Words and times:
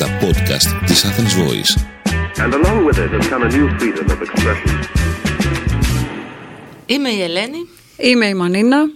τα 0.00 0.18
podcast 0.20 0.86
της 0.86 1.04
Athens 1.04 1.34
Voice. 1.42 1.72
And 2.42 2.52
along 2.54 2.78
with 2.86 2.98
it 3.04 3.10
has 3.16 3.28
come 3.28 3.42
a 3.42 3.50
new 3.56 3.66
freedom 3.78 4.06
of 4.10 4.20
expression. 4.22 4.88
Είμαι 6.86 7.08
η 7.08 7.22
Ελένη. 7.22 7.68
Είμαι 7.96 8.26
η 8.26 8.34
Μανίνα. 8.34 8.90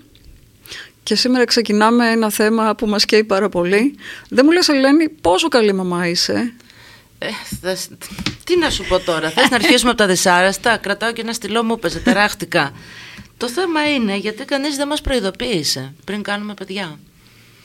Και 1.03 1.14
σήμερα 1.14 1.45
ξεκινάμε 1.45 2.11
ένα 2.11 2.30
θέμα 2.30 2.75
που 2.75 2.87
μας 2.87 3.05
καίει 3.05 3.25
πάρα 3.25 3.48
πολύ. 3.48 3.95
Δεν 4.29 4.45
μου 4.45 4.53
λες 4.53 4.69
Ελένη 4.69 5.09
πόσο 5.09 5.48
καλή 5.48 5.73
μαμά 5.73 6.09
είσαι; 6.09 6.55
Ε, 7.18 7.27
τι 8.45 8.59
να 8.59 8.71
σου 8.71 8.84
πω 8.89 8.98
τώρα, 8.98 9.30
θες 9.30 9.50
να 9.50 9.57
αρχίσουμε 9.57 9.91
από 9.91 9.98
τα 9.98 10.07
δυσάρεστα, 10.07 10.77
κρατάω 10.77 11.12
και 11.12 11.21
ένα 11.21 11.32
στυλό 11.32 11.62
μου 11.64 11.73
έπαιζε, 11.73 11.98
τεράχτηκα. 11.98 12.73
Το 13.36 13.48
θέμα 13.48 13.95
είναι 13.95 14.16
γιατί 14.16 14.45
κανείς 14.45 14.77
δεν 14.77 14.89
μας 14.89 15.00
προειδοποίησε 15.00 15.95
πριν 16.05 16.23
κάνουμε 16.23 16.55
παιδιά. 16.55 16.98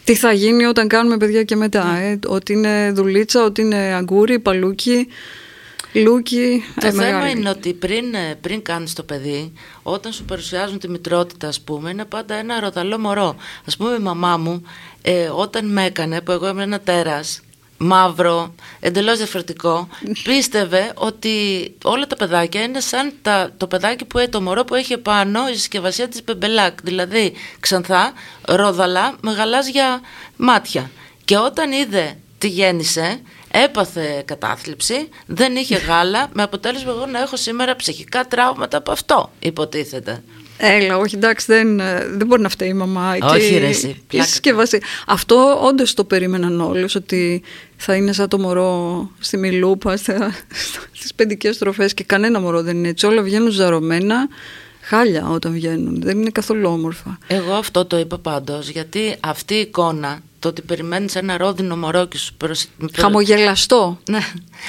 Τι 0.10 0.16
θα 0.16 0.32
γίνει 0.32 0.66
όταν 0.66 0.88
κάνουμε 0.88 1.18
παιδιά 1.18 1.44
και 1.44 1.56
μετά, 1.56 1.94
ναι. 1.94 2.08
ε, 2.08 2.20
ότι 2.28 2.54
είναι 2.54 2.92
δουλίτσα, 2.92 3.44
ότι 3.44 3.62
είναι 3.62 3.94
αγκούρι, 3.94 4.40
παλούκι, 4.40 5.08
λούκι. 5.94 6.64
Το 6.80 6.88
ε, 6.88 6.92
θέμα 6.92 7.30
είναι 7.30 7.50
ότι 7.50 7.74
πριν, 7.74 8.14
ε, 8.14 8.38
πριν 8.42 8.62
κάνεις 8.62 8.94
το 8.94 9.04
παιδί, 9.04 9.54
όταν 9.84 10.12
σου 10.12 10.26
παρουσιάζουν 10.26 10.80
τη 10.80 10.90
μητρότητα 10.90 11.48
ας 11.48 11.62
πούμε, 11.62 11.90
είναι 11.90 12.06
πάντα 12.06 12.36
ένα 12.36 12.60
ροδαλό 12.60 12.98
μωρό. 13.00 13.36
Ας 13.66 13.78
πούμε 13.78 13.96
η 13.96 14.00
μαμά 14.00 14.38
μου, 14.38 14.64
ε, 15.02 15.30
όταν 15.36 15.72
με 15.72 15.86
έκανε, 15.86 16.22
που 16.22 16.32
εγώ 16.32 16.48
ήμουν 16.48 16.60
ένα 16.60 16.80
τέρας, 16.80 17.42
μαύρο, 17.80 18.56
εντελώς 18.80 19.18
διαφορετικό, 19.18 19.88
πίστευε 20.24 20.92
ότι 20.96 21.30
όλα 21.84 22.08
τα 22.08 22.16
παιδάκια 22.16 22.62
είναι 22.62 22.80
σαν 22.80 23.14
τα, 23.22 23.52
το 23.58 23.68
παιδάκι 23.68 24.06
που 24.06 24.18
έχει 24.18 24.30
το 24.30 24.42
μωρό 24.42 24.64
που 24.64 24.76
έχει 24.76 24.94
επάνω 24.94 25.50
η 25.50 25.54
συσκευασία 25.54 26.08
της 26.08 26.24
Bebelac, 26.24 26.82
δηλαδή 26.84 27.34
ξανθά, 27.60 28.14
ρόδαλα 28.42 29.16
με 29.22 29.32
γαλάζια 29.32 30.02
μάτια. 30.36 30.92
Και 31.26 31.38
όταν 31.38 31.72
είδε 31.72 32.18
τι 32.38 32.48
γέννησε, 32.48 33.22
έπαθε 33.52 34.24
κατάθλιψη, 34.26 35.10
δεν 35.26 35.56
είχε 35.56 35.78
γάλα, 35.78 36.30
με 36.34 36.44
αποτέλεσμα 36.44 36.92
εγώ 36.92 37.06
να 37.06 37.20
έχω 37.20 37.36
σήμερα 37.36 37.76
ψυχικά 37.76 38.26
τραύματα 38.28 38.78
από 38.78 38.92
αυτό, 38.92 39.32
υποτίθεται. 39.40 40.24
Έλα, 40.62 40.98
όχι 40.98 41.16
εντάξει, 41.16 41.46
δεν, 41.50 41.80
ε, 41.80 42.08
δεν 42.10 42.28
μπορεί 42.28 42.42
να 42.42 42.50
φταίει 42.50 42.70
η 42.70 42.74
μαμά. 42.74 43.18
Όχι, 43.22 43.58
ρε, 43.58 43.68
εσύ, 43.68 44.04
Αυτό 45.08 45.60
όντως 45.64 45.94
το 45.94 46.04
περίμεναν 46.04 46.62
όλοι, 46.62 46.88
ότι 46.96 47.44
θα 47.76 47.96
είναι 47.96 48.14
σαν 48.14 48.28
το 48.28 48.40
μωρό 48.40 49.10
στη 49.20 49.38
Μιλούπα, 49.38 49.98
στις 50.92 51.14
παιδικές 51.16 51.58
τροφέ 51.58 51.90
και 51.90 52.04
κανένα 52.04 52.40
μωρό 52.40 52.62
δεν 52.62 52.78
είναι 52.78 52.88
έτσι. 52.88 53.06
Όλα 53.06 53.22
βγαίνουν 53.22 53.50
ζαρωμένα, 53.50 54.28
χάλια 54.82 55.30
όταν 55.30 55.52
βγαίνουν. 55.52 56.02
Δεν 56.02 56.20
είναι 56.20 56.30
καθόλου 56.30 56.70
όμορφα. 56.70 57.18
Εγώ 57.28 57.54
αυτό 57.54 57.86
το 57.86 57.98
είπα 57.98 58.18
πάντως, 58.18 58.70
γιατί 58.70 59.16
αυτή 59.20 59.54
η 59.54 59.60
εικόνα 59.60 60.20
το 60.40 60.48
ότι 60.48 60.62
περιμένεις 60.62 61.16
ένα 61.16 61.38
ρόδινο 61.38 61.78
μωρό 61.78 62.06
και 62.06 62.18
σου 62.18 62.34
προσ... 62.34 62.68
Χαμογελαστό. 62.96 64.00
Ναι, 64.10 64.20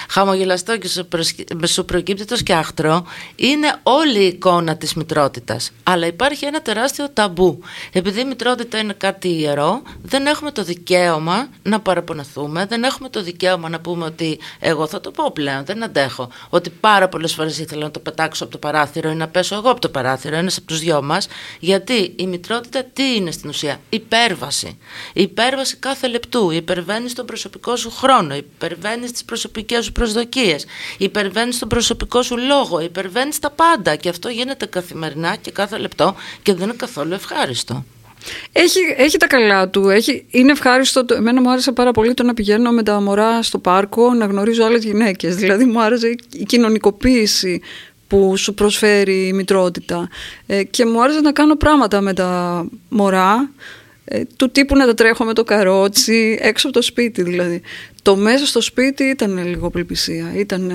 χαμογελαστό 0.08 0.78
και 0.78 0.88
σου, 0.88 1.06
προσ... 1.06 1.34
σου 1.66 1.84
προκύπτει 1.84 2.24
το 2.24 2.36
σκιάχτρο 2.36 3.06
είναι 3.36 3.74
όλη 3.82 4.18
η 4.22 4.26
εικόνα 4.26 4.76
της 4.76 4.94
μητρότητας. 4.94 5.70
Αλλά 5.82 6.06
υπάρχει 6.06 6.44
ένα 6.44 6.62
τεράστιο 6.62 7.10
ταμπού. 7.10 7.60
Επειδή 7.92 8.20
η 8.20 8.24
μητρότητα 8.24 8.78
είναι 8.78 8.92
κάτι 8.92 9.28
ιερό, 9.28 9.82
δεν 10.02 10.26
έχουμε 10.26 10.50
το 10.50 10.62
δικαίωμα 10.62 11.48
να 11.62 11.80
παραπονεθούμε, 11.80 12.66
δεν 12.66 12.82
έχουμε 12.82 13.08
το 13.08 13.22
δικαίωμα 13.22 13.68
να 13.68 13.80
πούμε 13.80 14.04
ότι 14.04 14.38
εγώ 14.58 14.86
θα 14.86 15.00
το 15.00 15.10
πω 15.10 15.30
πλέον, 15.32 15.64
δεν 15.64 15.84
αντέχω. 15.84 16.30
Ότι 16.48 16.70
πάρα 16.70 17.08
πολλές 17.08 17.34
φορές 17.34 17.58
ήθελα 17.58 17.82
να 17.82 17.90
το 17.90 18.00
πετάξω 18.00 18.44
από 18.44 18.52
το 18.52 18.58
παράθυρο 18.58 19.10
ή 19.10 19.14
να 19.14 19.28
πέσω 19.28 19.54
εγώ 19.54 19.70
από 19.70 19.80
το 19.80 19.88
παράθυρο, 19.88 20.36
ένας 20.36 20.56
από 20.56 20.66
τους 20.66 20.78
δυο 20.78 21.02
μας. 21.02 21.28
Γιατί 21.58 22.14
η 22.16 22.26
μητρότητα 22.26 22.84
τι 22.92 23.14
είναι 23.14 23.30
στην 23.30 23.48
ουσία, 23.48 23.80
υπέρβαση. 23.88 24.78
Υπέρβαση 25.12 25.58
υπέρβαση 25.60 25.76
κάθε 25.76 26.08
λεπτού, 26.08 26.50
υπερβαίνεις 26.50 27.14
τον 27.14 27.26
προσωπικό 27.26 27.76
σου 27.76 27.90
χρόνο, 27.90 28.34
υπερβαίνεις 28.34 29.12
τις 29.12 29.24
προσωπικές 29.24 29.84
σου 29.84 29.92
προσδοκίες, 29.92 30.66
υπερβαίνεις 30.98 31.58
τον 31.58 31.68
προσωπικό 31.68 32.22
σου 32.22 32.36
λόγο, 32.36 32.80
υπερβαίνεις 32.80 33.38
τα 33.38 33.50
πάντα. 33.50 33.96
Και 33.96 34.08
αυτό 34.08 34.28
γίνεται 34.28 34.66
καθημερινά 34.66 35.36
και 35.36 35.50
κάθε 35.50 35.78
λεπτό 35.78 36.14
και 36.42 36.54
δεν 36.54 36.62
είναι 36.62 36.76
καθόλου 36.76 37.12
ευχάριστο. 37.12 37.84
Έχει, 38.52 38.78
έχει 38.96 39.16
τα 39.16 39.26
καλά 39.26 39.68
του. 39.68 39.88
Έχει, 39.88 40.26
είναι 40.30 40.52
ευχάριστο. 40.52 41.04
Εμένα 41.14 41.40
μου 41.40 41.50
άρεσε 41.50 41.72
πάρα 41.72 41.90
πολύ 41.90 42.14
το 42.14 42.22
να 42.22 42.34
πηγαίνω 42.34 42.70
με 42.70 42.82
τα 42.82 43.00
μωρά 43.00 43.42
στο 43.42 43.58
πάρκο 43.58 44.14
να 44.14 44.26
γνωρίζω 44.26 44.64
άλλες 44.64 44.84
γυναίκες. 44.84 45.36
Δηλαδή 45.36 45.64
μου 45.64 45.82
άρεσε 45.82 46.14
η 46.32 46.44
κοινωνικοποίηση 46.44 47.60
που 48.06 48.36
σου 48.36 48.54
προσφέρει 48.54 49.26
η 49.26 49.32
μητρότητα. 49.32 50.08
Ε, 50.46 50.64
και 50.64 50.86
μου 50.86 51.02
άρεσε 51.02 51.20
να 51.20 51.32
κάνω 51.32 51.56
πράγματα 51.56 52.00
με 52.00 52.14
τα 52.14 52.64
μωρά 52.88 53.34
ε, 53.34 53.48
του 54.36 54.50
τύπου 54.50 54.76
να 54.76 54.86
τα 54.86 54.94
τρέχω 54.94 55.24
με 55.24 55.32
το 55.32 55.44
καρότσι, 55.44 56.38
έξω 56.40 56.68
από 56.68 56.76
το 56.76 56.82
σπίτι 56.82 57.22
δηλαδή. 57.22 57.60
Το 58.02 58.16
μέσα 58.16 58.46
στο 58.46 58.60
σπίτι 58.60 59.04
ήταν 59.04 59.46
λίγο 59.46 59.70
πληπισία. 59.70 60.32
Ήταν, 60.36 60.72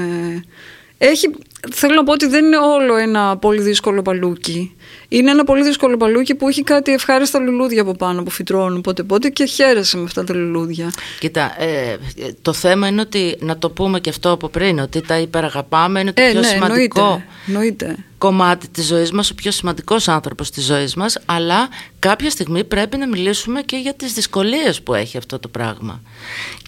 έχει, 0.97 1.29
θέλω 1.73 1.93
να 1.93 2.03
πω 2.03 2.11
ότι 2.11 2.27
δεν 2.27 2.45
είναι 2.45 2.57
όλο 2.57 2.95
ένα 2.95 3.37
πολύ 3.37 3.61
δύσκολο 3.61 4.01
παλούκι. 4.01 4.75
Είναι 5.07 5.31
ένα 5.31 5.43
πολύ 5.43 5.63
δύσκολο 5.63 5.97
παλούκι 5.97 6.35
που 6.35 6.47
έχει 6.47 6.63
κάτι 6.63 6.93
ευχάριστα 6.93 7.39
λουλούδια 7.39 7.81
από 7.81 7.91
πάνω 7.91 8.23
που 8.23 8.29
φυτρώνουν 8.29 8.81
πότε 8.81 9.03
πότε 9.03 9.29
και 9.29 9.45
χαίρεσαι 9.45 9.97
με 9.97 10.03
αυτά 10.03 10.23
τα 10.23 10.33
λουλούδια. 10.33 10.91
Κοίτα, 11.19 11.61
ε, 11.61 11.97
το 12.41 12.53
θέμα 12.53 12.87
είναι 12.87 13.01
ότι 13.01 13.37
να 13.39 13.57
το 13.57 13.69
πούμε 13.69 13.99
και 13.99 14.09
αυτό 14.09 14.31
από 14.31 14.49
πριν, 14.49 14.79
ότι 14.79 15.01
τα 15.01 15.17
υπεραγαπάμε 15.17 15.99
είναι 15.99 16.13
το 16.13 16.21
ε, 16.21 16.31
πιο 16.31 16.39
ναι, 16.39 16.47
σημαντικό. 16.47 17.23
Εννοείται 17.47 17.95
κομμάτι 18.17 18.67
της 18.67 18.85
ζωής 18.85 19.11
μας, 19.11 19.29
ο 19.31 19.35
πιο 19.35 19.51
σημαντικός 19.51 20.07
άνθρωπος 20.07 20.49
της 20.49 20.65
ζωής 20.65 20.95
μας, 20.95 21.17
αλλά 21.25 21.69
κάποια 21.99 22.29
στιγμή 22.29 22.63
πρέπει 22.63 22.97
να 22.97 23.07
μιλήσουμε 23.07 23.61
και 23.61 23.77
για 23.77 23.93
τις 23.93 24.13
δυσκολίες 24.13 24.81
που 24.81 24.93
έχει 24.93 25.17
αυτό 25.17 25.39
το 25.39 25.47
πράγμα. 25.47 26.01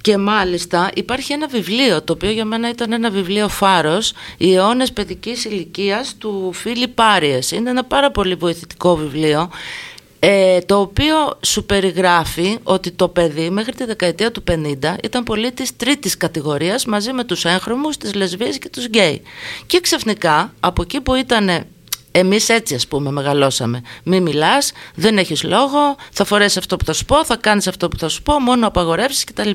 Και 0.02 0.18
μάλιστα 0.18 0.90
υπάρχει 0.94 1.34
ένα 1.34 1.48
βιβλίο, 1.48 2.02
το 2.02 2.14
οποίο 2.14 2.32
για 2.32 2.46
μένα 2.46 2.70
ήταν 2.70 2.92
ένα 2.92 3.10
βιβλίο 3.10 3.48
φάρος, 3.48 4.14
«Οι 4.38 4.58
αιώνες 4.88 4.94
παιδικής 4.94 5.46
ηλικίας» 5.46 6.16
του 6.18 6.52
Φίλιπ 6.54 6.90
Πάριες. 6.90 7.52
Είναι 7.52 7.70
ένα 7.70 7.84
πάρα 7.84 8.12
πολύ 8.12 8.36
βοηθητικό 8.36 8.96
βιβλίο 8.96 9.50
ε, 10.20 10.60
το 10.60 10.80
οποίο 10.80 11.16
σου 11.42 11.66
περιγράφει 11.66 12.58
ότι 12.64 12.92
το 12.92 13.08
παιδί 13.08 13.50
μέχρι 13.50 13.72
τη 13.72 13.86
δεκαετία 13.86 14.32
του 14.32 14.44
50 14.52 14.96
ήταν 15.04 15.24
πολίτης 15.24 15.76
τρίτης 15.76 16.18
κατηγορίας 16.18 16.86
μαζί 16.86 17.14
με 17.14 17.24
τους 17.24 17.46
έγχρωμους, 17.46 17.98
τις 17.98 18.14
λεσβίες 18.14 18.58
και 18.58 18.70
τους 18.70 18.86
γκέι. 18.86 19.22
Και 19.66 19.80
ξαφνικά 19.80 20.54
από 20.60 20.82
εκεί 20.82 21.02
που 21.02 21.14
ήταν 21.14 21.50
εμείς 22.12 22.50
έτσι 22.50 22.76
ας 22.76 22.88
πούμε 22.88 23.12
μεγαλώσαμε. 23.12 23.82
Μη 24.04 24.22
μιλάς, 24.22 24.72
δεν 24.96 25.18
έχεις 25.18 25.44
λόγο, 25.44 25.96
θα 26.12 26.26
φορέσεις 26.26 26.58
αυτό 26.58 26.78
που 26.78 26.86
θα 26.86 26.94
σου 26.94 27.06
πω, 27.06 27.26
θα 27.26 27.36
κάνεις 27.36 27.68
αυτό 27.68 27.88
που 27.88 27.98
θα 27.98 28.10
σου 28.10 28.22
πω, 28.22 28.40
μόνο 28.40 28.68
απαγορεύσεις 28.68 29.24
κτλ. 29.24 29.52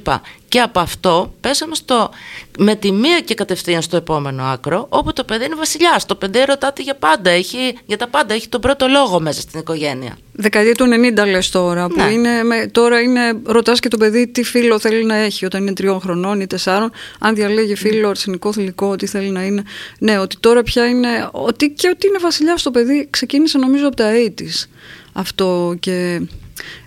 Και 0.52 0.60
από 0.60 0.80
αυτό 0.80 1.34
πέσαμε 1.40 1.74
στο, 1.74 2.10
με 2.58 2.74
τη 2.74 2.92
μία 2.92 3.20
και 3.20 3.34
κατευθείαν 3.34 3.82
στο 3.82 3.96
επόμενο 3.96 4.44
άκρο, 4.44 4.86
όπου 4.88 5.12
το 5.12 5.24
παιδί 5.24 5.44
είναι 5.44 5.54
βασιλιά. 5.54 6.00
Το 6.06 6.14
παιδί 6.14 6.44
ρωτάται 6.44 6.82
για 6.82 6.94
πάντα, 6.94 7.30
έχει, 7.30 7.78
για 7.86 7.96
τα 7.96 8.08
πάντα, 8.08 8.34
έχει 8.34 8.48
τον 8.48 8.60
πρώτο 8.60 8.86
λόγο 8.88 9.20
μέσα 9.20 9.40
στην 9.40 9.60
οικογένεια. 9.60 10.18
Δεκαετία 10.32 10.74
του 10.74 10.84
90 11.18 11.26
λες 11.26 11.50
τώρα, 11.50 11.86
που 11.86 12.02
ναι. 12.02 12.10
είναι, 12.10 12.42
με, 12.42 12.66
τώρα 12.66 13.00
είναι, 13.00 13.40
ρωτάς 13.44 13.80
και 13.80 13.88
το 13.88 13.96
παιδί 13.96 14.28
τι 14.28 14.42
φίλο 14.42 14.78
θέλει 14.78 15.04
να 15.04 15.14
έχει 15.14 15.44
όταν 15.44 15.62
είναι 15.62 15.72
τριών 15.72 16.00
χρονών 16.00 16.40
ή 16.40 16.46
τεσσάρων, 16.46 16.90
αν 17.18 17.34
διαλέγει 17.34 17.74
φίλο, 17.74 18.08
αρσενικό, 18.08 18.52
θηλυκό, 18.52 18.96
τι 18.96 19.06
θέλει 19.06 19.30
να 19.30 19.42
είναι. 19.42 19.62
Ναι, 19.98 20.18
ότι 20.18 20.36
τώρα 20.40 20.62
πια 20.62 20.86
είναι, 20.86 21.28
ότι 21.30 21.70
και 21.70 21.88
ότι 21.88 22.06
είναι 22.06 22.18
βασιλιά 22.18 22.56
στο 22.56 22.70
παιδί 22.70 23.06
ξεκίνησε 23.10 23.58
νομίζω 23.58 23.86
από 23.86 23.96
τα 23.96 24.10
80's 24.14 24.68
αυτό 25.12 25.74
και 25.80 26.20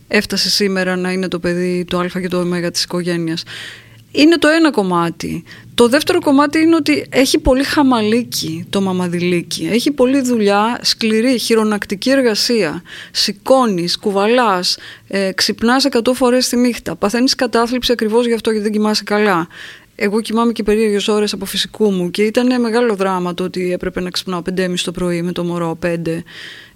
έφτασε 0.07 0.49
σήμερα 0.49 0.95
να 0.95 1.11
είναι 1.11 1.27
το 1.27 1.39
παιδί 1.39 1.85
το 1.87 1.99
α 1.99 2.07
και 2.21 2.27
το 2.27 2.39
ω 2.39 2.71
της 2.71 2.83
οικογένειας. 2.83 3.43
Είναι 4.11 4.37
το 4.37 4.47
ένα 4.47 4.71
κομμάτι. 4.71 5.43
Το 5.73 5.87
δεύτερο 5.87 6.19
κομμάτι 6.19 6.59
είναι 6.59 6.75
ότι 6.75 7.05
έχει 7.09 7.39
πολύ 7.39 7.63
χαμαλίκι 7.63 8.65
το 8.69 8.81
μαμαδιλίκι. 8.81 9.69
Έχει 9.71 9.91
πολλή 9.91 10.21
δουλειά, 10.21 10.79
σκληρή, 10.81 11.39
χειρονακτική 11.39 12.09
εργασία. 12.09 12.81
Σηκώνεις, 13.11 13.97
κουβαλάς, 13.97 14.77
ε, 15.07 15.31
ξυπνάς 15.31 15.85
100 15.85 16.13
φορές 16.13 16.49
τη 16.49 16.57
νύχτα. 16.57 16.95
Παθαίνεις 16.95 17.35
κατάθλιψη 17.35 17.91
ακριβώς 17.91 18.25
γι' 18.25 18.33
αυτό 18.33 18.49
γιατί 18.49 18.65
δεν 18.65 18.73
κοιμάσαι 18.73 19.03
καλά. 19.03 19.47
Εγώ 19.95 20.21
κοιμάμαι 20.21 20.51
και 20.51 20.63
περίεργες 20.63 21.07
ώρες 21.07 21.33
από 21.33 21.45
φυσικού 21.45 21.91
μου 21.91 22.11
και 22.11 22.23
ήταν 22.23 22.61
μεγάλο 22.61 22.95
δράμα 22.95 23.33
το 23.33 23.43
ότι 23.43 23.71
έπρεπε 23.71 24.01
να 24.01 24.09
ξυπνάω 24.09 24.41
5.30 24.55 24.73
το 24.83 24.91
πρωί 24.91 25.21
με 25.21 25.31
το 25.31 25.43
μωρό 25.43 25.77
5. 25.85 26.23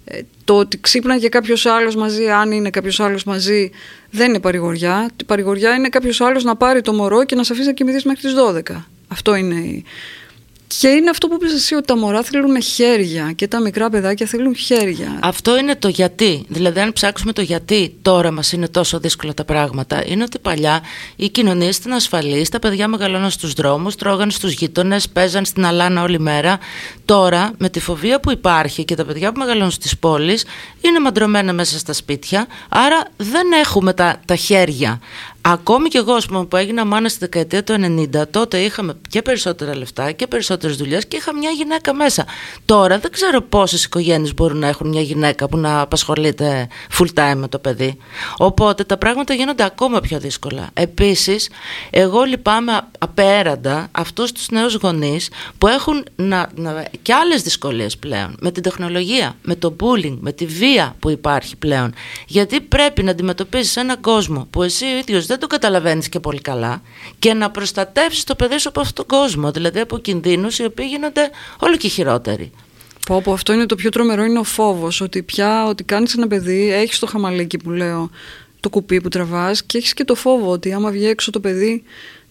Ε, 0.04 0.20
το 0.44 0.58
ότι 0.58 0.80
ξύπναγε 0.80 1.28
κάποιος 1.28 1.66
άλλος 1.66 1.96
μαζί, 1.96 2.30
αν 2.30 2.52
είναι 2.52 2.70
κάποιος 2.70 3.00
άλλος 3.00 3.24
μαζί, 3.24 3.70
δεν 4.10 4.28
είναι 4.28 4.40
παρηγοριά. 4.40 5.10
Η 5.20 5.24
παρηγοριά 5.24 5.74
είναι 5.74 5.88
κάποιος 5.88 6.20
άλλος 6.20 6.44
να 6.44 6.56
πάρει 6.56 6.80
το 6.80 6.92
μωρό 6.92 7.24
και 7.24 7.34
να 7.34 7.44
σε 7.44 7.52
αφήσει 7.52 7.68
να 7.68 7.74
κοιμηθείς 7.74 8.04
μέχρι 8.04 8.20
τις 8.20 8.34
12. 8.34 8.84
Αυτό 9.08 9.34
είναι 9.34 9.82
και 10.78 10.88
είναι 10.88 11.10
αυτό 11.10 11.28
που 11.28 11.34
είπες 11.34 11.52
εσύ 11.52 11.74
ότι 11.74 11.86
τα 11.86 11.96
μωρά 11.96 12.22
θέλουν 12.22 12.62
χέρια 12.62 13.32
και 13.32 13.48
τα 13.48 13.60
μικρά 13.60 13.90
παιδάκια 13.90 14.26
θέλουν 14.26 14.56
χέρια. 14.56 15.18
Αυτό 15.22 15.58
είναι 15.58 15.76
το 15.76 15.88
γιατί. 15.88 16.44
Δηλαδή 16.48 16.80
αν 16.80 16.92
ψάξουμε 16.92 17.32
το 17.32 17.42
γιατί 17.42 17.96
τώρα 18.02 18.30
μας 18.30 18.52
είναι 18.52 18.68
τόσο 18.68 18.98
δύσκολα 18.98 19.34
τα 19.34 19.44
πράγματα 19.44 20.06
είναι 20.06 20.22
ότι 20.22 20.38
παλιά 20.38 20.82
η 21.16 21.28
κοινωνία 21.28 21.68
ήταν 21.68 21.92
ασφαλής, 21.92 22.48
τα 22.48 22.58
παιδιά 22.58 22.88
μεγαλώναν 22.88 23.30
στους 23.30 23.52
δρόμους, 23.52 23.96
τρώγαν 23.96 24.30
στους 24.30 24.52
γείτονες, 24.52 25.08
παίζαν 25.08 25.44
στην 25.44 25.66
αλάνα 25.66 26.02
όλη 26.02 26.20
μέρα. 26.20 26.58
Τώρα 27.04 27.52
με 27.58 27.68
τη 27.68 27.80
φοβία 27.80 28.20
που 28.20 28.30
υπάρχει 28.30 28.84
και 28.84 28.94
τα 28.94 29.04
παιδιά 29.04 29.32
που 29.32 29.38
μεγαλώνουν 29.38 29.70
στις 29.70 29.98
πόλεις 29.98 30.44
είναι 30.80 31.00
μαντρωμένα 31.00 31.52
μέσα 31.52 31.78
στα 31.78 31.92
σπίτια 31.92 32.46
άρα 32.68 33.02
δεν 33.16 33.46
έχουμε 33.62 33.92
τα, 33.92 34.20
τα 34.24 34.36
χέρια. 34.36 35.00
Ακόμη 35.42 35.88
κι 35.88 35.96
εγώ, 35.96 36.16
πούμε, 36.28 36.44
που 36.44 36.56
έγινα 36.56 36.84
μάνα 36.84 37.08
στη 37.08 37.18
δεκαετία 37.18 37.64
του 37.64 37.74
90, 38.14 38.22
τότε 38.30 38.58
είχαμε 38.58 38.94
και 39.08 39.22
περισσότερα 39.22 39.76
λεφτά 39.76 40.12
και 40.12 40.26
περισσότερες 40.26 40.76
δουλειές 40.76 41.06
και 41.06 41.16
είχα 41.16 41.36
μια 41.36 41.50
γυναίκα 41.50 41.94
μέσα. 41.94 42.24
Τώρα 42.64 42.98
δεν 42.98 43.10
ξέρω 43.10 43.40
πόσες 43.42 43.84
οικογένειες 43.84 44.34
μπορούν 44.34 44.58
να 44.58 44.68
έχουν 44.68 44.88
μια 44.88 45.00
γυναίκα 45.00 45.48
που 45.48 45.56
να 45.56 45.80
απασχολείται 45.80 46.68
full 46.98 47.06
time 47.14 47.34
με 47.36 47.48
το 47.48 47.58
παιδί. 47.58 47.96
Οπότε 48.36 48.84
τα 48.84 48.96
πράγματα 48.96 49.34
γίνονται 49.34 49.64
ακόμα 49.64 50.00
πιο 50.00 50.18
δύσκολα. 50.18 50.70
Επίσης, 50.74 51.50
εγώ 51.90 52.22
λυπάμαι 52.22 52.80
απέραντα 52.98 53.88
αυτούς 53.90 54.32
τους 54.32 54.48
νέους 54.48 54.74
γονείς 54.74 55.30
που 55.58 55.66
έχουν 55.66 56.04
να, 56.16 56.50
να, 56.54 56.84
και 57.02 57.14
άλλες 57.14 57.42
δυσκολίες 57.42 57.96
πλέον 57.96 58.36
με 58.40 58.50
την 58.50 58.62
τεχνολογία, 58.62 59.36
με 59.42 59.54
το 59.54 59.76
bullying, 59.80 60.16
με 60.20 60.32
τη 60.32 60.46
βία 60.46 60.96
που 60.98 61.10
υπάρχει 61.10 61.56
πλέον. 61.56 61.94
Γιατί 62.26 62.60
πρέπει 62.60 63.02
να 63.02 63.10
αντιμετωπίσει 63.10 63.80
έναν 63.80 64.00
κόσμο 64.00 64.46
που 64.50 64.62
εσύ 64.62 64.84
ο 64.84 64.98
ίδιος 64.98 65.26
δεν 65.30 65.38
το 65.38 65.46
καταλαβαίνεις 65.46 66.08
και 66.08 66.20
πολύ 66.20 66.40
καλά 66.40 66.82
και 67.18 67.34
να 67.34 67.50
προστατεύσεις 67.50 68.24
το 68.24 68.34
παιδί 68.34 68.58
σου 68.58 68.68
από 68.68 68.80
αυτόν 68.80 69.06
τον 69.06 69.18
κόσμο. 69.18 69.50
Δηλαδή 69.50 69.80
από 69.80 69.98
κινδύνους 69.98 70.58
οι 70.58 70.64
οποίοι 70.64 70.86
γίνονται 70.88 71.30
όλο 71.58 71.76
και 71.76 71.88
χειρότεροι. 71.88 72.52
Πω, 73.06 73.20
πω, 73.20 73.32
αυτό 73.32 73.52
είναι 73.52 73.66
το 73.66 73.74
πιο 73.74 73.90
τρομερό, 73.90 74.24
είναι 74.24 74.38
ο 74.38 74.44
φόβος. 74.44 75.00
Ότι 75.00 75.22
πια 75.22 75.66
ότι 75.66 75.84
κάνεις 75.84 76.14
ένα 76.14 76.26
παιδί, 76.26 76.72
έχεις 76.72 76.98
το 76.98 77.06
χαμαλίκι 77.06 77.56
που 77.56 77.70
λέω, 77.70 78.10
το 78.60 78.68
κουπί 78.68 79.00
που 79.00 79.08
τραβάς 79.08 79.62
και 79.62 79.78
έχεις 79.78 79.94
και 79.94 80.04
το 80.04 80.14
φόβο 80.14 80.50
ότι 80.50 80.72
άμα 80.72 80.90
βγει 80.90 81.06
έξω 81.06 81.30
το 81.30 81.40
παιδί, 81.40 81.82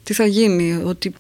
τι 0.04 0.14
θα 0.14 0.26
γίνει. 0.26 0.82
Ότι... 0.86 1.14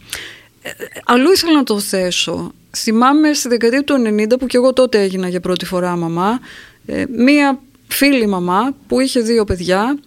Ε, 0.61 0.71
αλλού 1.05 1.31
ήθελα 1.31 1.53
να 1.53 1.63
το 1.63 1.79
θέσω. 1.79 2.51
Θυμάμαι 2.77 3.33
στη 3.33 3.47
δεκαετία 3.47 3.83
του 3.83 3.95
90 4.07 4.39
που 4.39 4.45
και 4.45 4.57
εγώ 4.57 4.73
τότε 4.73 5.01
έγινα 5.01 5.27
για 5.27 5.39
πρώτη 5.39 5.65
φορά 5.65 5.95
μαμά. 5.95 6.39
Ε, 6.85 7.03
μία 7.17 7.59
φίλη 7.87 8.27
μαμά 8.27 8.75
που 8.87 8.99
είχε 8.99 9.19
δύο 9.19 9.43
παιδιά 9.43 9.99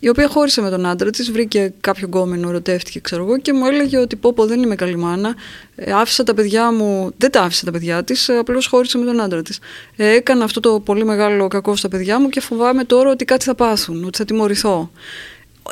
η 0.00 0.08
οποία 0.08 0.28
χώρισε 0.28 0.60
με 0.60 0.70
τον 0.70 0.86
άντρα 0.86 1.10
της, 1.10 1.30
βρήκε 1.30 1.72
κάποιο 1.80 2.06
γκόμενο, 2.06 2.48
ερωτεύτηκε, 2.48 3.00
ξέρω 3.00 3.24
εγώ, 3.24 3.38
και 3.38 3.52
μου 3.52 3.66
έλεγε 3.66 3.98
ότι 3.98 4.16
πω, 4.16 4.32
πω 4.32 4.46
δεν 4.46 4.62
είμαι 4.62 4.74
καλή 4.74 4.96
μάνα. 4.96 5.34
Ε, 5.74 5.92
άφησα 5.92 6.24
τα 6.24 6.34
παιδιά 6.34 6.72
μου, 6.72 7.10
δεν 7.16 7.30
τα 7.30 7.42
άφησα 7.42 7.64
τα 7.64 7.70
παιδιά 7.70 8.04
της, 8.04 8.28
ε, 8.28 8.36
απλώς 8.38 8.66
χώρισε 8.66 8.98
με 8.98 9.04
τον 9.04 9.20
άντρα 9.20 9.42
της. 9.42 9.58
Ε, 9.96 10.08
έκανα 10.08 10.44
αυτό 10.44 10.60
το 10.60 10.80
πολύ 10.80 11.04
μεγάλο 11.04 11.48
κακό 11.48 11.76
στα 11.76 11.88
παιδιά 11.88 12.20
μου 12.20 12.28
και 12.28 12.40
φοβάμαι 12.40 12.84
τώρα 12.84 13.10
ότι 13.10 13.24
κάτι 13.24 13.44
θα 13.44 13.54
πάθουν, 13.54 14.04
ότι 14.04 14.18
θα 14.18 14.24
τιμωρηθώ. 14.24 14.90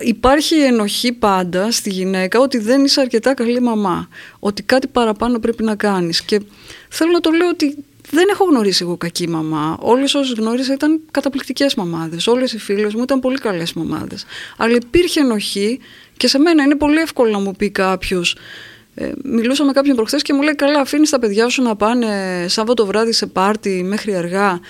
Υπάρχει 0.00 0.55
ενοχή 0.55 1.12
πάντα 1.12 1.70
στη 1.70 1.90
γυναίκα 1.90 2.40
ότι 2.40 2.58
δεν 2.58 2.84
είσαι 2.84 3.00
αρκετά 3.00 3.34
καλή 3.34 3.61
μαμά. 3.61 4.08
Ότι 4.38 4.62
κάτι 4.62 4.87
παραπάνω 4.87 5.38
πρέπει 5.38 5.62
να 5.62 5.75
κάνεις. 5.75 6.23
Και 6.23 6.40
θέλω 6.88 7.11
να 7.11 7.20
το 7.20 7.31
λέω 7.31 7.49
ότι 7.49 7.76
δεν 8.10 8.28
έχω 8.30 8.44
γνωρίσει 8.44 8.82
εγώ 8.82 8.96
κακή 8.96 9.28
μαμά. 9.28 9.76
Όλες 9.80 10.14
όσες 10.14 10.38
γνώρισα 10.38 10.72
ήταν 10.72 11.00
καταπληκτικές 11.10 11.74
μαμάδες. 11.74 12.26
Όλες 12.26 12.52
οι 12.52 12.58
φίλες 12.58 12.94
μου 12.94 13.02
ήταν 13.02 13.20
πολύ 13.20 13.38
καλές 13.38 13.72
μαμάδες. 13.72 14.24
Αλλά 14.56 14.74
υπήρχε 14.74 15.20
ενοχή 15.20 15.80
και 16.16 16.28
σε 16.28 16.38
μένα 16.38 16.62
είναι 16.62 16.74
πολύ 16.74 16.98
εύκολο 16.98 17.30
να 17.30 17.38
μου 17.38 17.52
πει 17.52 17.70
κάποιος. 17.70 18.36
Ε, 18.94 19.12
μιλούσα 19.22 19.64
με 19.64 19.72
κάποιον 19.72 19.96
προχθές 19.96 20.22
και 20.22 20.32
μου 20.32 20.42
λέει: 20.42 20.54
Καλά, 20.54 20.80
αφήνεις 20.80 21.10
τα 21.10 21.18
παιδιά 21.18 21.48
σου 21.48 21.62
να 21.62 21.76
πάνε 21.76 22.44
Σάββατο 22.48 22.86
βράδυ 22.86 23.12
σε 23.12 23.26
πάρτι 23.26 23.82
μέχρι 23.84 24.14
αργά. 24.14 24.60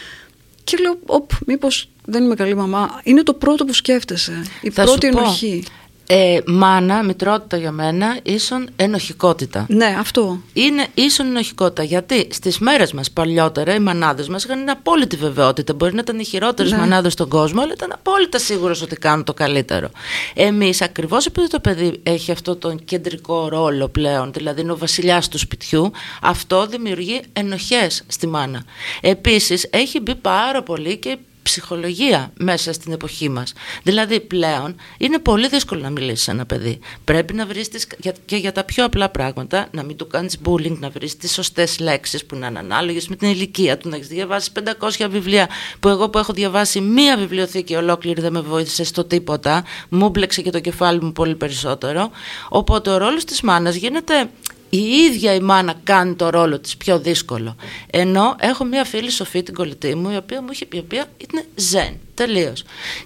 Και 0.65 0.77
λέω: 0.81 0.99
Οπ, 1.07 1.31
μήπως 1.47 1.89
δεν 2.05 2.25
είμαι 2.25 2.35
καλή 2.35 2.55
μαμά. 2.55 3.01
Είναι 3.03 3.23
το 3.23 3.35
πρώτο 3.35 3.65
που 3.65 3.73
σκέφτεσαι. 3.73 4.43
Η 4.63 4.71
πρώτη 4.71 5.07
ενοχή. 5.07 5.65
Ε, 6.09 6.39
μάνα, 6.47 7.03
μητρότητα 7.03 7.57
για 7.57 7.71
μένα, 7.71 8.19
ίσον 8.23 8.69
ενοχικότητα. 8.77 9.67
Ναι, 9.69 9.97
αυτό. 9.99 10.41
Είναι 10.53 10.87
ίσον 10.95 11.27
ενοχικότητα. 11.27 11.83
Γιατί 11.83 12.29
στις 12.31 12.59
μέρες 12.59 12.93
μας 12.93 13.11
παλιότερα 13.11 13.75
οι 13.75 13.79
μανάδες 13.79 14.29
μας 14.29 14.45
είχαν 14.45 14.69
απόλυτη 14.69 15.17
βεβαιότητα. 15.17 15.75
Μπορεί 15.75 15.95
να 15.95 16.01
ήταν 16.01 16.19
οι 16.19 16.25
χειρότερες 16.25 16.71
ναι. 16.71 16.79
μανάδες 16.79 17.13
στον 17.13 17.29
κόσμο, 17.29 17.63
αλλά 17.63 17.73
ήταν 17.73 17.93
απόλυτα 17.93 18.39
σίγουρο 18.39 18.75
ότι 18.83 18.97
κάνουν 18.97 19.25
το 19.25 19.35
καλύτερο. 19.35 19.91
Εμείς, 20.35 20.83
ακριβώς 20.83 21.27
επειδή 21.27 21.49
το 21.49 21.61
παιδί 21.61 22.01
έχει 22.03 22.33
αυτό 22.33 22.57
τον 22.57 22.85
κεντρικό 22.85 23.49
ρόλο 23.49 23.89
πλέον, 23.89 24.33
δηλαδή 24.33 24.61
είναι 24.61 24.73
ο 24.73 24.77
βασιλιάς 24.77 25.29
του 25.29 25.39
σπιτιού, 25.39 25.91
αυτό 26.23 26.67
δημιουργεί 26.67 27.21
ενοχές 27.33 28.03
στη 28.07 28.27
μάνα. 28.27 28.63
Επίσης, 29.01 29.67
έχει 29.71 30.01
μπει 30.01 30.15
πάρα 30.15 30.63
πολύ 30.63 30.97
και 30.97 31.19
ψυχολογία 31.47 32.33
μέσα 32.39 32.73
στην 32.73 32.93
εποχή 32.93 33.29
μας. 33.29 33.53
Δηλαδή 33.83 34.21
πλέον 34.21 34.77
είναι 34.99 35.19
πολύ 35.19 35.49
δύσκολο 35.49 35.81
να 35.81 35.91
μιλήσεις 35.91 36.23
σε 36.23 36.31
ένα 36.31 36.47
παιδί. 36.47 36.79
Πρέπει 37.05 37.33
να 37.35 37.47
βρεις 37.47 37.69
τις, 37.69 37.87
και 38.25 38.37
για 38.37 38.53
τα 38.53 38.65
πιο 38.65 38.85
απλά 38.85 39.09
πράγματα, 39.09 39.69
να 39.71 39.83
μην 39.83 39.97
του 39.97 40.07
κάνεις 40.07 40.39
bullying, 40.45 40.79
να 40.79 40.91
βρεις 40.91 41.17
τις 41.17 41.33
σωστές 41.33 41.79
λέξεις 41.79 42.25
που 42.27 42.37
να 42.37 42.47
είναι 42.47 42.59
ανάλογες 42.59 43.09
με 43.09 43.17
την 43.17 43.29
ηλικία 43.29 43.79
του, 43.79 43.89
να 43.89 43.97
έχεις 43.97 44.09
διαβάσει 44.09 44.51
500 44.81 45.07
βιβλία 45.11 45.49
που 45.81 45.89
εγώ 45.89 46.09
που 46.09 46.19
έχω 46.19 46.33
διαβάσει 46.33 46.81
μία 46.81 47.17
βιβλιοθήκη 47.17 47.75
ολόκληρη 47.75 48.21
δεν 48.21 48.33
με 48.33 48.41
βοήθησε 48.41 48.85
στο 48.85 49.05
τίποτα, 49.05 49.65
μου 49.89 50.09
μπλέξε 50.09 50.43
και 50.43 50.51
το 50.51 50.61
κεφάλι 50.61 51.03
μου 51.03 51.13
πολύ 51.13 51.35
περισσότερο. 51.35 52.11
Οπότε 52.49 52.91
ο 52.91 52.97
ρόλος 52.97 53.25
της 53.25 53.41
μάνας 53.41 53.75
γίνεται 53.75 54.31
η 54.77 54.95
ίδια 54.95 55.35
η 55.35 55.41
μάνα 55.41 55.75
κάνει 55.85 56.15
το 56.15 56.31
ρόλο 56.31 56.59
της 56.59 56.77
πιο 56.77 56.99
δύσκολο. 56.99 57.57
Ενώ 57.91 58.37
έχω 58.39 58.65
μια 58.65 58.85
φίλη 58.85 59.11
Σοφή 59.11 59.43
την 59.43 59.55
κολλητή 59.55 59.95
μου 59.95 60.11
η 60.11 60.17
οποία 60.17 60.43
μου 60.43 60.49
είχε 60.51 60.67
πει, 60.67 60.77
η 60.77 60.81
οποία 60.81 61.07
είναι 61.17 61.45
ζεν, 61.55 61.99
τελείως. 62.15 62.65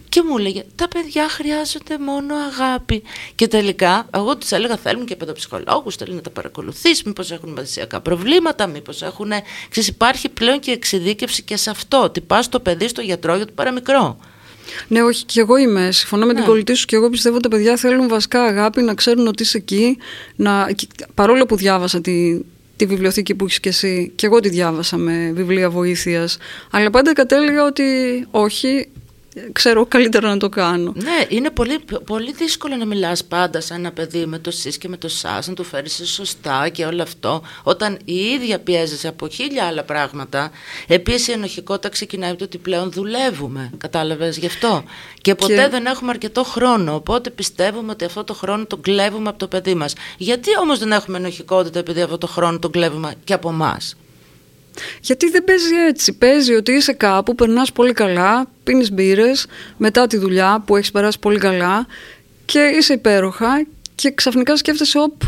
Και 0.08 0.22
μου 0.22 0.38
έλεγε 0.38 0.64
τα 0.74 0.88
παιδιά 0.88 1.28
χρειάζονται 1.28 1.98
μόνο 1.98 2.34
αγάπη. 2.34 3.02
Και 3.34 3.48
τελικά 3.48 4.06
εγώ 4.14 4.36
της 4.36 4.52
έλεγα 4.52 4.76
θέλουν 4.76 5.04
και 5.04 5.16
παιδοψυχολόγους, 5.16 5.96
θέλουν 5.96 6.14
να 6.14 6.22
τα 6.22 6.30
παρακολουθείς, 6.30 7.02
μήπως 7.02 7.30
έχουν 7.30 7.52
μαθησιακά 7.52 8.00
προβλήματα, 8.00 8.66
μήπως 8.66 9.02
έχουν... 9.02 9.30
Ξέρεις, 9.68 9.88
υπάρχει 9.88 10.28
πλέον 10.28 10.60
και 10.60 10.70
εξειδίκευση 10.70 11.42
και 11.42 11.56
σε 11.56 11.70
αυτό, 11.70 12.02
ότι 12.02 12.20
πας 12.20 12.48
το 12.48 12.60
παιδί 12.60 12.88
στο 12.88 13.00
γιατρό 13.00 13.36
για 13.36 13.46
το 13.46 13.52
παραμικρό. 13.54 14.18
Ναι, 14.88 15.02
όχι, 15.02 15.24
και 15.24 15.40
εγώ 15.40 15.56
είμαι. 15.56 15.90
Συμφωνώ 15.90 16.26
με 16.26 16.32
την 16.32 16.42
ναι. 16.42 16.48
κολλητή 16.48 16.74
σου 16.74 16.86
και 16.86 16.96
εγώ 16.96 17.10
πιστεύω 17.10 17.34
ότι 17.34 17.48
τα 17.48 17.56
παιδιά 17.56 17.76
θέλουν 17.76 18.08
βασικά 18.08 18.42
αγάπη, 18.42 18.82
να 18.82 18.94
ξέρουν 18.94 19.26
ότι 19.26 19.42
είσαι 19.42 19.56
εκεί. 19.56 19.96
Να... 20.36 20.70
Παρόλο 21.14 21.46
που 21.46 21.56
διάβασα 21.56 22.00
τη, 22.00 22.40
τη 22.76 22.86
βιβλιοθήκη 22.86 23.34
που 23.34 23.44
έχεις 23.44 23.60
και 23.60 23.68
εσύ, 23.68 24.12
και 24.14 24.26
εγώ 24.26 24.40
τη 24.40 24.48
διάβασα 24.48 24.96
με 24.96 25.32
βιβλία 25.34 25.70
βοήθειας. 25.70 26.38
Αλλά 26.70 26.90
πάντα 26.90 27.12
κατέληγα 27.12 27.64
ότι 27.64 27.84
όχι, 28.30 28.88
ξέρω 29.52 29.86
καλύτερα 29.86 30.28
να 30.28 30.36
το 30.36 30.48
κάνω. 30.48 30.92
Ναι, 30.96 31.24
είναι 31.28 31.50
πολύ, 31.50 31.78
πολύ 32.06 32.32
δύσκολο 32.32 32.76
να 32.76 32.86
μιλάς 32.86 33.24
πάντα 33.24 33.60
σαν 33.60 33.78
ένα 33.78 33.92
παιδί 33.92 34.26
με 34.26 34.38
το 34.38 34.50
σεις 34.50 34.78
και 34.78 34.88
με 34.88 34.96
το 34.96 35.08
σας, 35.08 35.48
να 35.48 35.54
το 35.54 35.62
φέρεις 35.62 36.02
σωστά 36.04 36.68
και 36.68 36.84
όλο 36.84 37.02
αυτό, 37.02 37.42
όταν 37.62 37.98
η 38.04 38.14
ίδια 38.14 38.58
πιέζεσαι 38.58 39.08
από 39.08 39.28
χίλια 39.28 39.64
άλλα 39.64 39.82
πράγματα. 39.82 40.50
Επίσης 40.86 41.28
η 41.28 41.32
ενοχικότητα 41.32 41.88
ξεκινάει 41.88 42.30
από 42.30 42.38
το 42.38 42.44
ότι 42.44 42.58
πλέον 42.58 42.90
δουλεύουμε, 42.90 43.70
κατάλαβες 43.78 44.38
γι' 44.38 44.46
αυτό; 44.46 44.84
Και 45.20 45.34
ποτέ 45.34 45.68
δεν 45.68 45.86
έχουμε 45.86 46.10
αρκετό 46.10 46.44
χρόνο, 46.44 46.94
οπότε 46.94 47.30
πιστεύουμε 47.30 47.92
ότι 47.92 48.04
αυτό 48.04 48.24
το 48.24 48.34
χρόνο 48.34 48.66
τον 48.66 48.80
κλέβουμε 48.80 49.28
από 49.28 49.38
το 49.38 49.46
παιδί 49.46 49.74
μας. 49.74 49.94
Γιατί 50.16 50.50
όμως 50.60 50.78
δεν 50.78 50.92
έχουμε 50.92 51.16
ενοχικότητα 51.16 51.78
επειδή 51.78 52.00
αυτό 52.00 52.18
το 52.18 52.26
χρόνο 52.26 52.58
τον 52.58 52.70
κλέβουμε 52.70 53.14
και 53.24 53.32
από 53.32 53.48
εμάς; 53.48 53.96
Γιατί 55.00 55.30
δεν 55.30 55.44
παίζει 55.44 55.74
έτσι. 55.88 56.12
Παίζει 56.12 56.54
ότι 56.54 56.72
είσαι 56.72 56.92
κάπου, 56.92 57.34
περνάς 57.34 57.72
πολύ 57.72 57.92
καλά, 57.92 58.46
πίνεις 58.64 58.92
μπύρες 58.92 59.46
μετά 59.76 60.06
τη 60.06 60.16
δουλειά 60.16 60.62
που 60.66 60.76
έχεις 60.76 60.90
περάσει 60.90 61.18
πολύ 61.18 61.38
καλά 61.38 61.86
και 62.44 62.72
είσαι 62.78 62.92
υπέροχα 62.92 63.66
και 63.94 64.10
ξαφνικά 64.10 64.56
σκέφτεσαι, 64.56 64.98
όπ, 64.98 65.22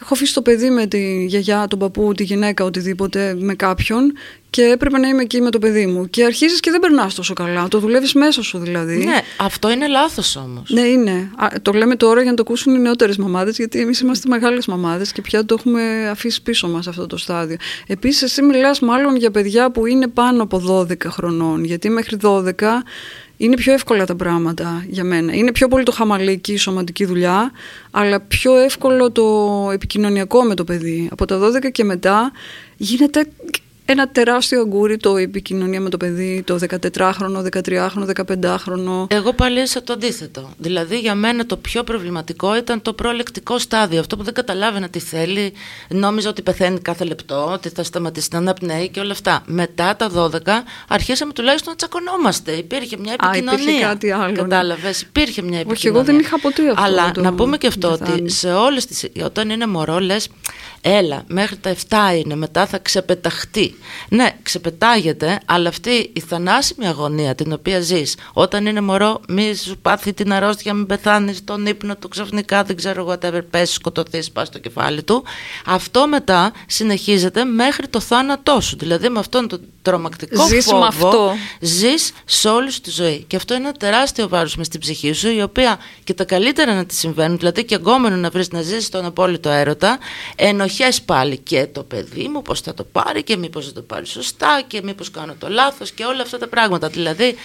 έχω 0.00 0.14
αφήσει 0.14 0.34
το 0.34 0.42
παιδί 0.42 0.70
με 0.70 0.86
τη 0.86 1.24
γιαγιά, 1.24 1.66
τον 1.68 1.78
παππού, 1.78 2.12
τη 2.12 2.24
γυναίκα, 2.24 2.64
οτιδήποτε 2.64 3.36
με 3.38 3.54
κάποιον 3.54 4.12
και 4.50 4.62
έπρεπε 4.62 4.98
να 4.98 5.08
είμαι 5.08 5.22
εκεί 5.22 5.40
με 5.40 5.50
το 5.50 5.58
παιδί 5.58 5.86
μου. 5.86 6.10
Και 6.10 6.24
αρχίζεις 6.24 6.60
και 6.60 6.70
δεν 6.70 6.80
περνάς 6.80 7.14
τόσο 7.14 7.34
καλά. 7.34 7.68
Το 7.68 7.78
δουλεύεις 7.78 8.12
μέσα 8.12 8.42
σου 8.42 8.58
δηλαδή. 8.58 9.04
Ναι, 9.04 9.20
αυτό 9.36 9.70
είναι 9.70 9.86
λάθος 9.86 10.36
όμως. 10.36 10.70
Ναι, 10.70 10.80
είναι. 10.80 11.30
το 11.62 11.72
λέμε 11.72 11.96
τώρα 11.96 12.20
για 12.20 12.30
να 12.30 12.36
το 12.36 12.42
ακούσουν 12.46 12.74
οι 12.74 12.78
νεότερες 12.78 13.16
μαμάδες, 13.16 13.56
γιατί 13.56 13.80
εμείς 13.80 14.00
είμαστε 14.00 14.28
μεγάλες 14.28 14.66
μαμάδες 14.66 15.12
και 15.12 15.20
πια 15.20 15.44
το 15.44 15.56
έχουμε 15.58 16.08
αφήσει 16.08 16.42
πίσω 16.42 16.68
μας 16.68 16.86
αυτό 16.86 17.06
το 17.06 17.16
στάδιο. 17.16 17.56
Επίσης, 17.86 18.22
εσύ 18.22 18.42
μιλάς 18.42 18.80
μάλλον 18.80 19.16
για 19.16 19.30
παιδιά 19.30 19.70
που 19.70 19.86
είναι 19.86 20.06
πάνω 20.06 20.42
από 20.42 20.58
12 20.58 21.10
χρονών, 21.10 21.64
γιατί 21.64 21.90
μέχρι 21.90 22.16
12 22.16 22.82
είναι 23.36 23.56
πιο 23.56 23.72
εύκολα 23.72 24.06
τα 24.06 24.16
πράγματα 24.16 24.84
για 24.88 25.04
μένα. 25.04 25.34
Είναι 25.34 25.52
πιο 25.52 25.68
πολύ 25.68 25.84
το 25.84 25.92
χαμαλίκι, 25.92 26.52
η 26.52 26.56
σωματική 26.56 27.04
δουλειά, 27.04 27.52
αλλά 27.90 28.20
πιο 28.20 28.56
εύκολο 28.56 29.10
το 29.10 29.68
επικοινωνιακό 29.72 30.42
με 30.42 30.54
το 30.54 30.64
παιδί. 30.64 31.08
Από 31.12 31.24
τα 31.24 31.38
12 31.38 31.70
και 31.72 31.84
μετά 31.84 32.32
γίνεται 32.76 33.26
ένα 33.88 34.08
τεράστιο 34.08 34.60
αγκούρι 34.60 34.96
το 34.96 35.16
επικοινωνία 35.16 35.80
με 35.80 35.88
το 35.88 35.96
παιδί, 35.96 36.42
το 36.46 36.58
14χρονο, 36.68 37.44
13χρονο, 37.52 38.08
15χρονο. 38.14 39.06
Εγώ 39.08 39.32
πάλι 39.32 39.60
είσαι 39.60 39.80
το 39.80 39.92
αντίθετο. 39.92 40.50
Δηλαδή 40.58 40.98
για 40.98 41.14
μένα 41.14 41.46
το 41.46 41.56
πιο 41.56 41.82
προβληματικό 41.84 42.56
ήταν 42.56 42.82
το 42.82 42.92
προλεκτικό 42.92 43.58
στάδιο. 43.58 44.00
Αυτό 44.00 44.16
που 44.16 44.22
δεν 44.22 44.34
καταλάβαινα 44.34 44.88
τι 44.88 44.98
θέλει, 44.98 45.52
νόμιζα 45.88 46.28
ότι 46.28 46.42
πεθαίνει 46.42 46.80
κάθε 46.80 47.04
λεπτό, 47.04 47.50
ότι 47.52 47.68
θα 47.68 47.82
σταματήσει 47.82 48.28
να 48.32 48.38
αναπνέει 48.38 48.88
και 48.88 49.00
όλα 49.00 49.12
αυτά. 49.12 49.42
Μετά 49.46 49.96
τα 49.96 50.10
12 50.14 50.28
αρχίσαμε 50.88 51.32
τουλάχιστον 51.32 51.70
να 51.70 51.76
τσακωνόμαστε. 51.76 52.52
Υπήρχε 52.52 52.96
μια 52.96 53.12
επικοινωνία. 53.12 53.52
Α, 53.52 53.62
υπήρχε 53.62 53.80
κάτι 53.80 54.10
άλλο. 54.10 54.30
Ναι. 54.30 54.36
Κατάλαβες, 54.38 55.00
υπήρχε 55.02 55.42
μια 55.42 55.58
επικοινωνία. 55.58 55.72
Όχι, 55.72 55.86
εγώ 55.86 56.02
δεν 56.02 56.18
είχα 56.18 56.38
ποτέ 56.38 56.70
αυτό. 56.70 56.82
Αλλά 56.82 57.10
το... 57.10 57.20
να 57.20 57.34
πούμε 57.34 57.56
και 57.56 57.66
αυτό 57.66 57.92
ότι 57.92 58.30
σε 58.30 58.52
όλες 58.52 58.86
τις. 58.86 59.04
Όταν 59.24 59.50
είναι 59.50 59.66
μωρό, 59.66 59.98
λες, 59.98 60.28
έλα, 60.80 61.24
μέχρι 61.26 61.56
τα 61.56 61.74
7 61.88 61.96
είναι, 62.24 62.36
μετά 62.36 62.66
θα 62.66 62.78
ξεπεταχτεί 62.78 63.75
Ναι, 64.08 64.36
ξεπετάγεται, 64.42 65.40
αλλά 65.46 65.68
αυτή 65.68 66.10
η 66.12 66.20
θανάσιμη 66.20 66.86
αγωνία 66.86 67.34
την 67.34 67.52
οποία 67.52 67.80
ζεις 67.80 68.16
όταν 68.32 68.66
είναι 68.66 68.80
μωρό, 68.80 69.20
μη 69.28 69.54
σου 69.54 69.78
πάθει 69.82 70.12
την 70.12 70.32
αρρώστια, 70.32 70.74
μην 70.74 70.86
πεθάνεις 70.86 71.44
τον 71.44 71.66
ύπνο 71.66 71.96
του 71.96 72.08
ξαφνικά, 72.08 72.62
δεν 72.62 72.76
ξέρω 72.76 73.06
whatever, 73.08 73.40
πέσει, 73.50 73.72
σκοτωθείς, 73.72 74.30
πας 74.30 74.46
στο 74.46 74.58
κεφάλι 74.58 75.02
του. 75.02 75.24
Αυτό 75.66 76.08
μετά 76.08 76.52
συνεχίζεται 76.66 77.44
μέχρι 77.44 77.88
το 77.88 78.00
θάνατό 78.00 78.60
σου. 78.60 78.76
Δηλαδή 78.76 79.08
με 79.08 79.18
αυτόν 79.18 79.48
τον 79.48 79.60
τρομακτικό 79.82 80.46
ζεις 80.46 80.64
φόβο 80.64 80.78
με 80.78 80.86
αυτό. 80.86 81.34
ζεις 81.60 82.12
σε 82.24 82.48
όλη 82.48 82.70
σου 82.70 82.80
τη 82.80 82.90
ζωή. 82.90 83.24
Και 83.26 83.36
αυτό 83.36 83.54
είναι 83.54 83.68
ένα 83.68 83.76
τεράστιο 83.76 84.28
βάρος 84.28 84.56
μες 84.56 84.66
στην 84.66 84.80
ψυχή 84.80 85.12
σου, 85.12 85.28
η 85.28 85.42
οποία 85.42 85.78
και 86.04 86.14
τα 86.14 86.24
καλύτερα 86.24 86.74
να 86.74 86.86
τη 86.86 86.94
συμβαίνουν, 86.94 87.38
δηλαδή 87.38 87.64
και 87.64 87.74
εγκόμενο 87.74 88.16
να 88.16 88.30
βρεις 88.30 88.50
να 88.50 88.62
ζήσει 88.62 88.90
τον 88.90 89.04
απόλυτο 89.04 89.48
έρωτα, 89.50 89.98
ενοχές 90.36 91.02
πάλι 91.02 91.38
και 91.38 91.66
το 91.72 91.82
παιδί 91.82 92.28
μου, 92.28 92.42
πώς 92.42 92.60
θα 92.60 92.74
το 92.74 92.84
πάρει 92.84 93.22
και 93.22 93.36
μήπως 93.36 93.65
δεν 93.66 93.74
το 93.74 93.82
πάρει 93.82 94.06
σωστά 94.06 94.62
και 94.66 94.82
μήπως 94.82 95.10
κάνω 95.10 95.34
το 95.38 95.48
λάθος 95.48 95.90
και 95.90 96.04
όλα 96.04 96.22
αυτά 96.22 96.38
τα 96.38 96.48
πράγματα. 96.48 96.88
Δηλαδή, 96.88 97.36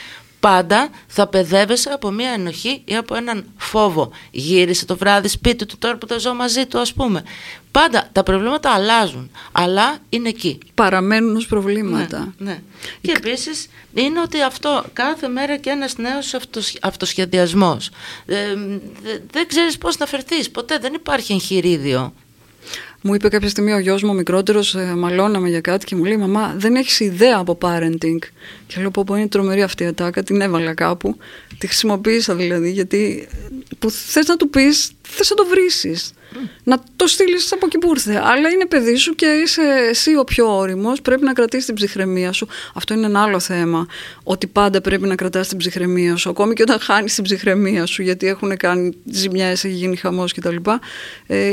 πάντα 0.42 0.90
θα 1.08 1.28
παιδεύεσαι 1.28 1.90
από 1.90 2.12
μια 2.12 2.30
ενοχή 2.30 2.82
ή 2.86 2.96
από 2.96 3.16
έναν 3.16 3.46
φόβο. 3.58 4.12
Γύρισε 4.32 4.86
το 4.86 4.98
βράδυ 4.98 5.28
σπίτι 5.28 5.66
του 5.66 5.78
τώρα 5.78 5.98
που 5.98 6.08
θα 6.08 6.18
ζω 6.18 6.34
μαζί 6.34 6.66
του, 6.66 6.80
ας 6.80 6.94
πούμε. 6.94 7.24
Πάντα 7.72 8.10
τα 8.12 8.24
προβλήματα 8.24 8.72
αλλάζουν, 8.72 9.32
αλλά 9.51 9.98
είναι 10.10 10.30
εκεί. 10.30 10.58
Παραμένουν 10.74 11.36
ως 11.36 11.48
προβλήματα. 11.48 12.34
Ναι, 12.38 12.51
ναι. 12.51 12.62
Και 13.01 13.13
επίσης 13.18 13.68
είναι 13.94 14.22
ότι 14.22 14.42
αυτό 14.42 14.84
κάθε 14.94 15.28
μέρα 15.28 15.58
και 15.58 15.70
ένας 15.70 15.98
νέος 15.98 16.34
αυτοσ, 16.34 16.74
αυτοσχεδιασμός. 16.82 17.90
Ε, 18.25 18.56
δεν 19.32 19.48
ξέρεις 19.48 19.78
πώς 19.78 19.98
να 19.98 20.06
φερθείς, 20.06 20.51
ποτέ 20.51 20.78
δεν 20.78 20.94
υπάρχει 20.94 21.34
εγχειρίδιο. 21.34 22.13
Μου 23.01 23.13
είπε 23.13 23.27
κάποια 23.27 23.50
στιγμή 23.50 23.74
ο 23.74 23.79
γιος 23.79 24.03
μου, 24.03 24.10
ο 24.10 24.13
μικρότερος, 24.13 24.75
ε, 24.75 24.93
μαλώναμε 24.98 25.50
για 25.50 25.62
κάτι 25.62 25.86
και 25.86 25.96
μου 25.96 26.03
λέει: 26.03 26.17
Μαμά, 26.17 26.55
δεν 26.58 26.75
έχεις 26.75 27.00
ιδέα 27.00 27.38
από 27.38 27.58
parenting. 27.62 28.20
Και 28.67 28.79
λέω: 28.79 28.91
Πω, 28.91 29.03
πω 29.03 29.15
είναι 29.15 29.27
τρομερή 29.27 29.62
αυτή 29.62 29.84
η 29.84 29.88
ατάκα, 29.88 30.24
την 30.24 30.41
έβαλα 30.41 30.74
κάπου. 30.74 31.17
Τη 31.58 31.67
χρησιμοποίησα 31.67 32.36
δηλαδή, 32.36 32.72
γιατί 32.72 33.27
που 33.79 33.89
θες 33.89 34.27
να 34.27 34.38
του 34.38 34.50
πεις, 34.50 34.91
θες 35.12 35.30
να 35.30 35.36
το 35.36 35.46
βρει. 35.46 35.96
Να 36.63 36.84
το 36.96 37.08
στείλεις 37.08 37.53
από 37.53 37.65
εκεί 37.65 37.77
που 37.77 37.89
ήρθε. 37.89 38.22
Αλλά 38.24 38.50
είναι 38.50 38.65
παιδί 38.65 38.96
σου 38.96 39.15
και 39.15 39.25
είσαι 39.25 39.62
εσύ 39.89 40.15
ο 40.18 40.24
πιο 40.24 40.58
όριμος. 40.58 41.01
Πρέπει 41.01 41.24
να 41.24 41.34
κρατήσεις 41.34 41.65
την 41.65 41.75
ψυχραιμία 41.75 42.32
σου. 42.32 42.48
Αυτό 42.74 42.94
είναι 42.94 43.06
ένα 43.06 43.22
άλλο 43.22 43.39
θέμα. 43.39 43.88
Ότι 44.24 44.48
πάντα 44.48 44.82
πρέπει 44.82 45.08
να 45.08 45.15
κρατάς 45.15 45.48
την 45.48 45.58
ψυχραιμία 45.58 46.15
σου. 46.15 46.30
Ακόμη 46.30 46.53
και 46.53 46.62
όταν 46.62 46.80
χάνεις 46.80 47.15
την 47.15 47.24
ψυχραιμία 47.24 47.86
σου, 47.86 48.01
γιατί 48.01 48.27
έχουν 48.27 48.58
κάνει 48.58 48.98
ζημιές, 49.06 49.63
έχει 49.63 49.75
γίνει 49.75 49.96
χαμός 49.96 50.34
κτλ. 50.34 50.56
Ε, 51.27 51.51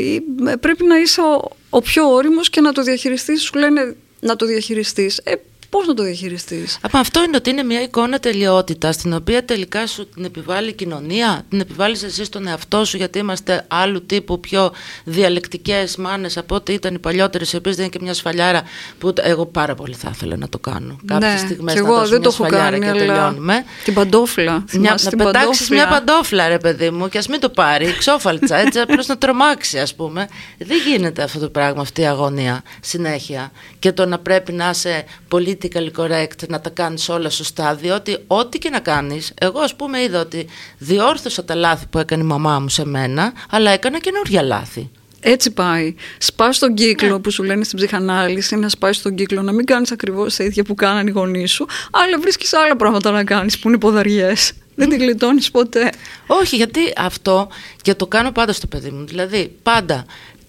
πρέπει 0.61 0.85
να 0.85 0.99
είσαι 0.99 1.21
ο, 1.21 1.51
ο 1.71 1.81
πιο 1.81 2.13
όριμος 2.13 2.51
και 2.51 2.61
να 2.61 2.73
το 2.73 2.83
διαχειριστείς. 2.83 3.43
Σου 3.43 3.59
λένε 3.59 3.97
να 4.21 4.37
το 4.37 4.47
διαχειριστείς. 4.47 5.19
Ε, 5.25 5.33
Πώς 5.71 5.87
να 5.87 5.95
το 5.95 6.03
διαχειριστείς; 6.03 6.79
Από 6.81 6.99
αυτό 6.99 7.23
είναι 7.23 7.37
ότι 7.37 7.51
είναι 7.51 7.63
μια 7.63 7.83
εικόνα 7.83 8.19
τελειότητας, 8.19 8.95
στην 8.95 9.13
οποία 9.13 9.45
τελικά 9.45 9.87
σου 9.87 10.09
την 10.09 10.25
επιβάλλει 10.25 10.69
η 10.69 10.73
κοινωνία, 10.73 11.45
την 11.49 11.61
επιβάλλεις 11.61 12.03
εσύ 12.03 12.25
στον 12.25 12.47
εαυτό 12.47 12.85
σου, 12.85 12.97
γιατί 12.97 13.19
είμαστε 13.19 13.65
άλλου 13.69 14.07
τύπου 14.07 14.41
πιο 14.41 14.73
διαλεκτικές 15.05 15.97
μάνες 15.97 16.37
από 16.37 16.55
ό,τι 16.55 16.73
ήταν 16.73 16.95
οι 16.95 16.99
παλιότερες, 16.99 17.53
οι 17.53 17.57
οποίες 17.57 17.77
δεν 17.77 17.85
είναι 17.85 17.95
και 17.97 18.03
μια 18.03 18.15
σφαλιάρα 18.15 18.63
που 18.99 19.13
εγώ 19.23 19.47
πάρα 19.47 19.75
πολύ 19.75 19.95
θα 19.95 20.11
ήθελα 20.15 20.37
να 20.37 20.49
το 20.49 20.59
κάνω. 20.59 20.99
Κάποιες 21.05 21.33
ναι, 21.33 21.39
στιγμές 21.39 21.75
να 21.75 21.81
εγώ 21.81 22.07
δεν 22.07 22.23
το 22.23 22.31
έχω 22.33 22.47
κάνει, 22.47 22.79
και 22.79 22.93
τελειώνουμε. 22.93 23.65
Την 23.85 23.95
παντόφλα. 23.95 24.65
Μια, 24.73 24.99
να 25.03 25.25
πετάξεις 25.25 25.69
μια 25.69 25.89
παντόφλα, 25.89 26.49
ρε 26.49 26.59
παιδί 26.59 26.91
μου, 26.91 27.09
και 27.09 27.19
ας 27.19 27.29
μην 27.29 27.41
το 27.41 27.49
πάρει, 27.49 27.95
ξόφαλτσα, 27.99 28.57
έτσι, 28.57 28.81
απλώς 28.89 29.07
να 29.07 29.19
τρομάξει, 29.19 29.79
ας 29.79 29.95
πούμε. 29.95 30.29
Δεν 30.59 30.79
γίνεται 30.87 31.23
αυτό 31.23 31.39
το 31.39 31.49
πράγμα, 31.49 31.81
αυτή 31.81 32.01
η 32.01 32.07
αγωνία 32.07 32.63
συνέχεια. 32.81 33.51
Και 33.79 33.93
το 33.93 34.07
να 34.07 34.19
πρέπει 34.19 34.53
να 34.53 34.71
είσαι 34.71 35.05
πολύ 35.29 35.58
politically 35.59 35.91
correct 35.97 36.49
να 36.49 36.61
τα 36.61 36.71
κάνεις 36.71 37.09
όλα 37.09 37.31
σωστά 37.31 37.75
διότι 37.75 38.17
ό,τι 38.27 38.59
και 38.59 38.71
να 38.71 38.81
κάνεις 38.81 39.33
εγώ 39.41 39.61
ας 39.61 39.77
πούμε 39.77 40.03
είδα 40.03 40.21
ότι 40.21 40.47
διόρθωσα 40.79 41.45
τα 41.45 41.55
λάθη 41.55 41.87
που 41.87 41.99
έκανε 41.99 42.23
η 42.23 42.27
μαμά 42.27 42.59
μου 42.59 42.69
σε 42.69 42.87
μένα 42.87 43.33
αλλά 43.51 43.71
έκανα 43.71 43.99
καινούργια 43.99 44.43
λάθη 44.43 44.91
έτσι 45.21 45.51
πάει. 45.51 45.95
Σπάς 46.19 46.59
τον 46.59 46.75
κύκλο 46.75 47.09
ναι. 47.09 47.19
που 47.19 47.31
σου 47.31 47.43
λένε 47.43 47.65
στην 47.65 47.79
ψυχανάλυση, 47.79 48.57
να 48.57 48.69
σπάσεις 48.69 49.03
τον 49.03 49.15
κύκλο, 49.15 49.43
να 49.43 49.53
μην 49.53 49.65
κάνεις 49.65 49.93
ακριβώς 49.93 50.37
τα 50.37 50.45
ίδια 50.45 50.65
που 50.65 50.75
κάνανε 50.75 51.11
οι 51.11 51.13
γονείς 51.13 51.51
σου, 51.51 51.67
αλλά 51.91 52.19
βρίσκεις 52.19 52.53
άλλα 52.53 52.77
πράγματα 52.77 53.11
να 53.11 53.25
κάνεις 53.25 53.59
που 53.59 53.69
είναι 53.69 53.79
ποδαριές. 53.79 54.53
Δεν 54.75 54.89
την 54.89 54.99
γλιτώνεις 54.99 55.51
ποτέ. 55.51 55.93
Όχι, 56.27 56.57
γιατί 56.57 56.81
αυτό 56.97 57.49
και 57.83 57.95
το 57.95 58.07
κάνω 58.07 58.33
πάντα 58.33 58.53
στο 58.53 58.67
παιδί 58.67 58.91
μου. 58.91 59.07
Δηλαδή, 59.07 59.57
πάντα 59.63 60.05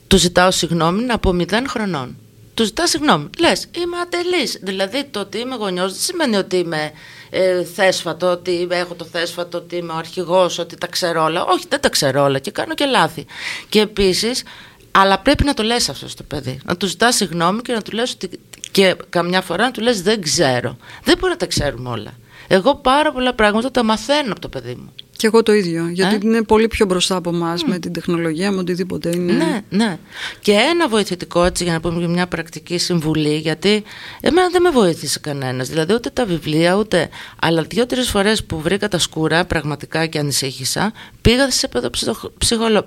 του 0.07 0.17
ζητάω 0.17 0.51
συγγνώμη 0.51 1.05
από 1.09 1.35
0 1.39 1.67
χρονών 1.67 2.17
του 2.59 2.65
ζητά 2.65 2.87
συγγνώμη. 2.87 3.29
Λες, 3.39 3.67
είμαι 3.71 3.97
ατελής. 3.97 4.59
Δηλαδή, 4.61 5.03
το 5.03 5.19
ότι 5.19 5.37
είμαι 5.37 5.55
γονιός 5.55 5.91
δεν 5.91 6.01
σημαίνει 6.01 6.35
ότι 6.35 6.57
είμαι 6.57 6.91
ε, 7.29 7.63
θέσφατο, 7.63 8.31
ότι 8.31 8.67
έχω 8.69 8.93
το 8.93 9.05
θέσφατο, 9.05 9.57
ότι 9.57 9.75
είμαι 9.75 9.93
ο 9.93 9.95
αρχηγός, 9.95 10.57
ότι 10.57 10.77
τα 10.77 10.87
ξέρω 10.87 11.23
όλα. 11.23 11.45
Όχι, 11.45 11.65
δεν 11.69 11.81
τα 11.81 11.89
ξέρω 11.89 12.23
όλα 12.23 12.39
και 12.39 12.51
κάνω 12.51 12.73
και 12.73 12.85
λάθη. 12.85 13.25
Και 13.69 13.79
επίσης, 13.79 14.43
αλλά 14.91 15.19
πρέπει 15.19 15.43
να 15.43 15.53
το 15.53 15.63
λες 15.63 15.89
αυτό 15.89 16.07
στο 16.07 16.23
παιδί. 16.23 16.59
Να 16.63 16.77
του 16.77 16.87
ζητάς 16.87 17.15
συγγνώμη 17.15 17.61
και 17.61 17.73
να 17.73 17.81
του 17.81 17.91
λες 17.91 18.11
ότι. 18.11 18.39
και 18.71 18.95
καμιά 19.09 19.41
φορά 19.41 19.63
να 19.63 19.71
του 19.71 19.81
λες 19.81 20.01
δεν 20.01 20.21
ξέρω. 20.21 20.77
Δεν 21.03 21.17
μπορεί 21.17 21.31
να 21.31 21.37
τα 21.37 21.45
ξέρουμε 21.45 21.89
όλα. 21.89 22.13
Εγώ 22.47 22.75
πάρα 22.75 23.11
πολλά 23.11 23.33
πράγματα 23.33 23.71
τα 23.71 23.83
μαθαίνω 23.83 24.31
από 24.31 24.41
το 24.41 24.49
παιδί 24.49 24.75
μου. 24.75 24.93
Και 25.19 25.27
εγώ 25.27 25.43
το 25.43 25.53
ίδιο. 25.53 25.87
Γιατί 25.87 26.15
ε; 26.15 26.19
είναι 26.23 26.43
πολύ 26.43 26.67
πιο 26.67 26.85
μπροστά 26.85 27.15
από 27.15 27.29
εμάς 27.29 27.63
με 27.63 27.79
την 27.79 27.93
τεχνολογία, 27.93 28.51
με 28.51 28.59
οτιδήποτε 28.59 29.09
είναι. 29.15 29.33
Ναι, 29.33 29.61
ναι. 29.69 29.97
Και 30.39 30.51
ένα 30.51 30.87
βοηθητικό, 30.87 31.43
έτσι, 31.43 31.63
για 31.63 31.73
να 31.73 31.79
πούμε 31.79 32.07
μια 32.07 32.27
πρακτική 32.27 32.77
συμβουλή, 32.77 33.35
γιατί 33.35 33.83
εμένα 34.21 34.49
δεν 34.49 34.61
με 34.61 34.69
βοήθησε 34.69 35.19
κανένας. 35.19 35.69
Δηλαδή, 35.69 35.93
ούτε 35.93 36.09
τα 36.09 36.25
βιβλία, 36.25 36.75
ούτε. 36.75 37.09
Αλλά 37.41 37.61
δύο-τρεις 37.61 38.09
φορές 38.09 38.43
που 38.43 38.61
βρήκα 38.61 38.87
τα 38.87 38.97
σκούρα, 38.97 39.45
πραγματικά 39.45 40.05
και 40.05 40.19
ανησύχησα, 40.19 40.93
πήγα 41.21 41.51
σε 41.51 41.69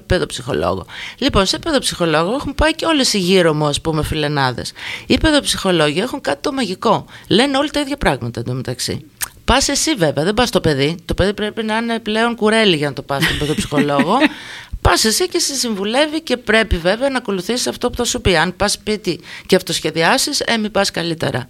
παιδοψυχολόγο. 0.07 0.87
Λοιπόν, 1.19 1.47
σε 1.47 1.59
παιδοψυχολόγο 1.59 2.35
έχουν 2.35 2.55
πάει 2.55 2.75
και 2.75 2.87
όλες 2.87 3.12
οι 3.12 3.19
γύρω 3.19 3.55
μου, 3.55 3.67
ας 3.67 3.81
πούμε, 3.81 4.03
φιλενάδες. 4.03 4.73
Οι 5.07 5.19
παιδοψυχολόγοι 5.19 6.01
έχουν 6.01 6.21
κάτι 6.21 6.41
το 6.41 6.53
μαγικό. 6.53 7.05
Λένε 7.29 7.57
όλοι 7.57 7.71
τα 7.71 7.81
ίδια 7.81 7.97
πράγματα 7.97 8.41
εντωμεταξύ. 8.41 9.05
Πας 9.45 9.69
εσύ 9.69 9.95
βέβαια, 9.95 10.25
δεν 10.25 10.35
πας 10.35 10.51
το 10.51 10.61
παιδί. 10.61 10.97
Το 11.05 11.15
παιδί 11.15 11.35
πρέπει 11.35 11.63
να 11.63 11.77
είναι 11.77 11.99
πλέον 11.99 12.37
κουρέλι 12.37 12.77
για 12.77 12.89
να 12.89 12.95
το 12.95 13.03
πας 13.03 13.25
στον 13.25 13.39
παιδοψυχολόγο. 13.39 14.17
πας 14.81 15.05
εσύ 15.05 15.29
και 15.29 15.39
σε 15.39 15.55
συμβουλεύει 15.55 16.21
και 16.21 16.37
πρέπει 16.37 16.77
βέβαια 16.77 17.09
να 17.09 17.19
ακολουθήσεις 17.19 17.67
αυτό 17.67 17.91
που 17.91 17.97
θα 17.97 18.05
σου 18.05 18.21
πει. 18.21 18.37
Αν 18.37 18.57
πας 18.57 18.73
σπίτι 18.73 19.21
και 19.47 19.57
αυτοσχεδιάσεις, 19.57 20.41
ε, 20.41 20.57
μην 20.57 20.71
πας 20.71 20.91
καλύτερα. 20.91 21.47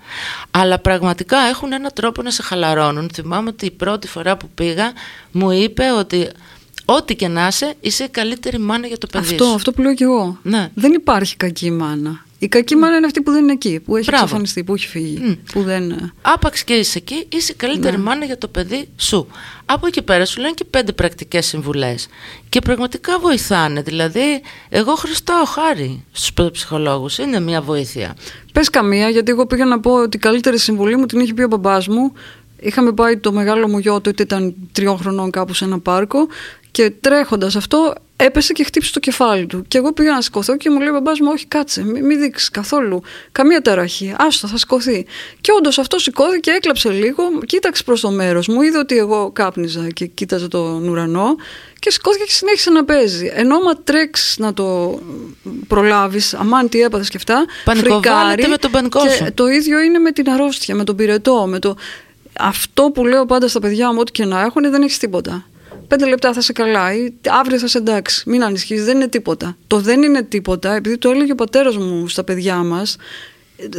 Αλλά 0.50 0.78
πραγματικά 0.78 1.38
έχουν 1.38 1.72
έναν 1.72 1.90
τρόπο 1.94 2.22
να 2.22 2.30
σε 2.30 2.42
χαλαρώνουν. 2.42 3.10
Θυμάμαι 3.14 3.48
ότι 3.48 3.66
η 3.66 3.70
πρώτη 3.70 4.08
φορά 4.08 4.36
που 4.36 4.48
πήγα 4.54 4.92
μου 5.30 5.50
είπε 5.50 5.90
ότι 5.98 6.28
Ό,τι 6.84 7.16
και 7.16 7.28
να 7.28 7.46
είσαι, 7.46 7.74
είσαι 7.80 8.04
η 8.04 8.08
καλύτερη 8.08 8.58
μάνα 8.58 8.86
για 8.86 8.98
το 8.98 9.06
παιδί 9.06 9.30
αυτό, 9.30 9.44
σου. 9.44 9.54
Αυτό 9.54 9.72
που 9.72 9.82
λέω 9.82 9.94
κι 9.94 10.02
εγώ. 10.02 10.38
Ναι. 10.42 10.70
Δεν 10.74 10.92
υπάρχει 10.92 11.36
κακή 11.36 11.70
μάνα. 11.70 12.24
Η 12.42 12.48
κακή 12.48 12.76
μάνα 12.76 12.96
είναι 12.96 13.06
αυτή 13.06 13.22
που 13.22 13.30
δεν 13.30 13.42
είναι 13.42 13.52
εκεί, 13.52 13.80
που 13.80 13.96
έχει 13.96 14.10
εξαφανιστεί, 14.10 14.64
που 14.64 14.74
έχει 14.74 14.86
φύγει. 14.86 15.40
Που 15.52 15.62
δεν... 15.62 15.90
Ε, 15.90 16.12
Άπαξ 16.22 16.64
και 16.64 16.74
είσαι 16.74 16.98
εκεί, 16.98 17.26
είσαι 17.28 17.52
η 17.52 17.54
καλύτερη 17.54 17.96
ναι. 17.96 18.02
μάνα 18.02 18.24
για 18.24 18.38
το 18.38 18.48
παιδί 18.48 18.88
σου. 18.96 19.26
Από 19.64 19.86
εκεί 19.86 20.02
πέρα 20.02 20.24
σου 20.24 20.40
λένε 20.40 20.52
και 20.52 20.64
πέντε 20.64 20.92
πρακτικές 20.92 21.46
συμβουλές. 21.46 22.08
Και 22.48 22.60
πραγματικά 22.60 23.18
βοηθάνε. 23.18 23.82
Δηλαδή, 23.82 24.42
εγώ 24.68 24.94
χρηστάω 24.94 25.44
χάρη 25.44 26.04
στους 26.12 26.32
παιδοψυχολόγου. 26.32 27.08
Είναι 27.20 27.40
μια 27.40 27.60
βοήθεια. 27.60 28.16
Πες 28.52 28.70
καμία, 28.70 29.08
γιατί 29.08 29.30
εγώ 29.30 29.46
πήγα 29.46 29.64
να 29.64 29.80
πω 29.80 29.92
ότι 29.92 30.16
η 30.16 30.20
καλύτερη 30.20 30.58
συμβουλή 30.58 30.96
μου 30.96 31.06
την 31.06 31.20
είχε 31.20 31.34
πει 31.34 31.42
ο 31.42 31.46
μπαμπάς 31.46 31.88
μου. 31.88 32.12
Είχαμε 32.60 32.92
πάει 32.92 33.16
το 33.16 33.32
μεγάλο 33.32 33.68
μου 33.68 33.78
γιο, 33.78 34.00
τότε 34.00 34.22
ήταν 34.22 34.54
τριών 34.72 34.98
χρονών 34.98 35.30
κάπου 35.30 35.54
σε 35.54 35.64
ένα 35.64 35.78
πάρκο 35.78 36.28
και 36.70 36.92
τρέχοντας 37.00 37.56
αυτό 37.56 37.94
έπεσε 38.24 38.52
και 38.52 38.64
χτύπησε 38.64 38.92
το 38.92 39.00
κεφάλι 39.00 39.46
του. 39.46 39.64
Και 39.68 39.78
εγώ 39.78 39.92
πήγα 39.92 40.12
να 40.12 40.20
σηκωθώ 40.20 40.56
και 40.56 40.70
μου 40.70 40.78
λέει: 40.78 40.90
Μπαμπάς 40.92 41.20
μου, 41.20 41.28
όχι, 41.32 41.46
κάτσε, 41.46 41.84
μην, 41.84 42.04
μη 42.04 42.16
δείξεις 42.16 42.50
καθόλου. 42.50 43.02
Καμία 43.32 43.62
ταραχή. 43.62 44.14
Άστο, 44.18 44.46
θα 44.46 44.56
σηκωθεί. 44.56 45.06
Και 45.40 45.52
όντως 45.56 45.78
αυτό 45.78 45.98
σηκώθηκε, 45.98 46.50
έκλαψε 46.50 46.90
λίγο, 46.90 47.22
κοίταξε 47.46 47.82
προς 47.82 48.00
το 48.00 48.10
μέρος 48.10 48.48
μου. 48.48 48.62
Είδε 48.62 48.78
ότι 48.78 48.96
εγώ 48.96 49.30
κάπνιζα 49.32 49.88
και 49.88 50.06
κοίταζε 50.06 50.48
τον 50.48 50.88
ουρανό 50.88 51.36
και 51.78 51.90
σηκώθηκε 51.90 52.24
και 52.24 52.32
συνέχισε 52.32 52.70
να 52.70 52.84
παίζει. 52.84 53.32
Ενώ 53.34 53.56
άμα 53.56 53.76
τρέξεις 53.84 54.38
να 54.38 54.54
το 54.54 54.98
προλάβεις, 55.68 56.34
αμάν 56.34 56.68
τι 56.68 56.80
έπαθες 56.80 57.08
και 57.08 57.16
αυτά, 57.16 57.44
φρικάρει. 57.64 58.46
με 58.48 58.56
τον 58.56 58.70
πανικό 58.70 59.08
σου. 59.08 59.24
Και 59.24 59.30
το 59.30 59.46
ίδιο 59.46 59.80
είναι 59.80 59.98
με 59.98 60.12
την 60.12 60.30
αρρώστια, 60.30 60.74
με 60.74 60.84
τον 60.84 60.96
πυρετό, 60.96 61.46
με 61.46 61.58
το. 61.58 61.76
Αυτό 62.38 62.82
που 62.82 63.06
λέω 63.06 63.26
πάντα 63.26 63.48
στα 63.48 63.60
παιδιά 63.60 63.92
μου, 63.92 63.98
ό,τι 64.00 64.12
και 64.12 64.24
να 64.24 64.40
έχουν, 64.40 64.70
δεν 64.70 64.82
έχεις 64.82 64.98
τίποτα 64.98 65.46
πέντε 65.88 66.08
λεπτά 66.08 66.32
θα 66.32 66.40
σε 66.40 66.52
καλά 66.52 66.94
ή 66.94 67.12
αύριο 67.28 67.58
θα 67.58 67.66
σε 67.66 67.78
εντάξει. 67.78 68.22
Μην 68.26 68.44
ανησυχείς, 68.44 68.84
δεν 68.84 68.96
είναι 68.96 69.08
τίποτα. 69.08 69.56
Το 69.66 69.80
δεν 69.80 70.02
είναι 70.02 70.22
τίποτα, 70.22 70.74
επειδή 70.74 70.98
το 70.98 71.10
έλεγε 71.10 71.32
ο 71.32 71.34
πατέρας 71.34 71.76
μου 71.76 72.08
στα 72.08 72.24
παιδιά 72.24 72.56
μας, 72.56 72.96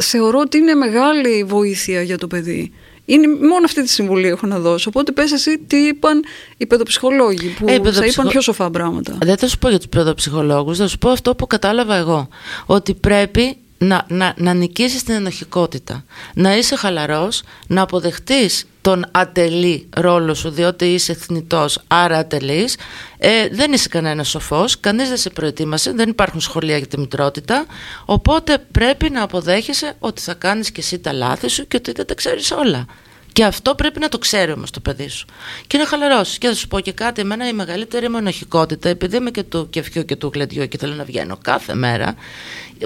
θεωρώ 0.00 0.38
ότι 0.38 0.58
είναι 0.58 0.74
μεγάλη 0.74 1.44
βοήθεια 1.44 2.02
για 2.02 2.18
το 2.18 2.26
παιδί. 2.26 2.72
Είναι 3.04 3.26
μόνο 3.26 3.64
αυτή 3.64 3.82
τη 3.82 3.88
συμβουλή 3.88 4.28
έχω 4.28 4.46
να 4.46 4.58
δώσω. 4.58 4.88
Οπότε 4.88 5.12
πες 5.12 5.32
εσύ 5.32 5.58
τι 5.58 5.76
είπαν 5.76 6.24
οι 6.56 6.66
παιδοψυχολόγοι 6.66 7.48
που 7.48 7.68
ε, 7.68 7.92
θα 7.92 8.06
είπαν 8.06 8.28
πιο 8.28 8.40
σοφά 8.40 8.70
πράγματα. 8.70 9.18
Δεν 9.22 9.36
θα 9.36 9.48
σου 9.48 9.58
πω 9.58 9.68
για 9.68 9.78
τους 9.78 9.88
παιδοψυχολόγους, 9.88 10.78
θα 10.78 10.88
σου 10.88 10.98
πω 10.98 11.10
αυτό 11.10 11.34
που 11.34 11.46
κατάλαβα 11.46 11.96
εγώ. 11.96 12.28
Ότι 12.66 12.94
πρέπει 12.94 13.56
να, 13.78 14.06
να, 14.08 14.34
να 14.36 14.54
νικήσεις 14.54 15.02
την 15.02 15.14
ενοχικότητα. 15.14 16.04
Να 16.34 16.56
είσαι 16.56 16.76
χαλαρός, 16.76 17.42
να 17.66 17.82
αποδεχτείς 17.82 18.66
τον 18.84 19.04
ατελή 19.10 19.88
ρόλο 19.96 20.34
σου 20.34 20.50
διότι 20.50 20.84
είσαι 20.84 21.14
θνητός 21.14 21.82
άρα 21.86 22.18
ατελής. 22.18 22.76
Ε, 23.18 23.48
δεν 23.48 23.72
είσαι 23.72 23.88
κανένας 23.88 24.28
σοφός 24.28 24.80
κανείς 24.80 25.08
δεν 25.08 25.16
σε 25.16 25.30
προετοίμασε 25.30 25.92
δεν 25.92 26.08
υπάρχουν 26.08 26.40
σχολεία 26.40 26.76
για 26.76 26.86
τη 26.86 26.98
μητρότητα. 26.98 27.66
Οπότε 28.04 28.58
πρέπει 28.72 29.10
να 29.10 29.22
αποδέχεσαι 29.22 29.94
ότι 29.98 30.20
θα 30.20 30.34
κάνεις 30.34 30.70
και 30.70 30.80
εσύ 30.80 30.98
τα 30.98 31.12
λάθη 31.12 31.48
σου 31.48 31.66
και 31.66 31.76
ότι 31.76 31.92
δεν 31.92 32.06
τα 32.06 32.14
ξέρεις 32.14 32.50
όλα 32.50 32.86
και 33.34 33.44
αυτό 33.44 33.74
πρέπει 33.74 34.00
να 34.00 34.08
το 34.08 34.18
ξέρει 34.18 34.52
όμως 34.52 34.70
το 34.70 34.80
παιδί 34.80 35.08
σου. 35.08 35.26
Και 35.66 35.78
να 35.78 35.86
χαλαρώσεις. 35.86 36.38
Και 36.38 36.46
θα 36.48 36.54
σου 36.54 36.68
πω 36.68 36.80
και 36.80 36.92
κάτι, 36.92 37.20
εμένα 37.20 37.48
η 37.48 37.52
μεγαλύτερη 37.52 38.08
μονοχικότητα, 38.08 38.88
επειδή 38.88 39.16
είμαι 39.16 39.30
και 39.30 39.42
του 39.42 39.70
κεφιού 39.70 40.04
και 40.04 40.16
του 40.16 40.30
γλεντιού 40.34 40.68
και 40.68 40.78
θέλω 40.78 40.94
να 40.94 41.04
βγαίνω 41.04 41.38
κάθε 41.42 41.74
μέρα, 41.74 42.14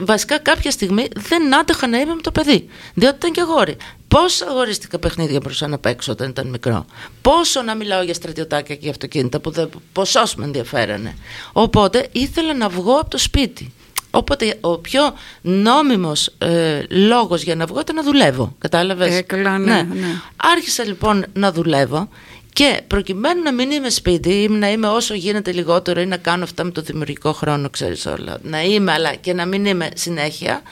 βασικά 0.00 0.38
κάποια 0.38 0.70
στιγμή 0.70 1.08
δεν 1.14 1.54
άτεχα 1.54 1.86
να 1.86 1.98
είμαι 1.98 2.14
με 2.14 2.20
το 2.20 2.32
παιδί. 2.32 2.68
Διότι 2.94 3.16
ήταν 3.16 3.32
και 3.32 3.40
αγόρι. 3.40 3.76
Πόσα 4.08 4.46
αγορίστηκα 4.46 4.98
παιχνίδια 4.98 5.40
μπορούσα 5.42 5.68
να 5.68 5.78
παίξω 5.78 6.12
όταν 6.12 6.28
ήταν 6.28 6.46
μικρό. 6.46 6.86
Πόσο 7.22 7.62
να 7.62 7.74
μιλάω 7.74 8.02
για 8.02 8.14
στρατιωτάκια 8.14 8.74
και 8.74 8.80
για 8.82 8.90
αυτοκίνητα 8.90 9.40
που 9.40 9.50
δεν, 9.50 9.70
ποσός 9.92 10.34
με 10.34 10.44
ενδιαφέρανε. 10.44 11.16
Οπότε 11.52 12.08
ήθελα 12.12 12.54
να 12.54 12.68
βγω 12.68 12.94
από 12.98 13.10
το 13.10 13.18
σπίτι. 13.18 13.72
Οπότε 14.10 14.58
ο 14.60 14.78
πιο 14.78 15.14
νόμιμος 15.40 16.34
ε, 16.38 16.82
λόγος 16.88 17.42
για 17.42 17.54
να 17.54 17.66
βγω 17.66 17.80
ήταν 17.80 17.94
να 17.94 18.02
δουλεύω. 18.02 18.54
Κατάλαβες; 18.58 19.16
Ε, 19.16 19.22
καλά, 19.22 19.58
ναι, 19.58 19.72
ναι. 19.72 19.82
ναι. 19.82 20.20
Άρχισα 20.36 20.84
λοιπόν 20.84 21.24
να 21.32 21.52
δουλεύω 21.52 22.08
και 22.52 22.80
προκειμένου 22.86 23.42
να 23.42 23.52
μην 23.52 23.70
είμαι 23.70 23.90
σπίτι 23.90 24.42
ή 24.42 24.48
να 24.48 24.70
είμαι 24.70 24.86
όσο 24.86 25.14
γίνεται 25.14 25.52
λιγότερο 25.52 26.00
ή 26.00 26.06
να 26.06 26.16
κάνω 26.16 26.44
αυτά 26.44 26.64
με 26.64 26.70
το 26.70 26.80
δημιουργικό 26.80 27.32
χρόνο, 27.32 27.70
ξέρεις 27.70 28.06
όλα. 28.06 28.38
Να 28.42 28.62
είμαι 28.62 28.92
αλλά 28.92 29.14
και 29.14 29.32
να 29.32 29.46
μην 29.46 29.64
είμαι 29.64 29.88
συνέχεια. 29.94 30.62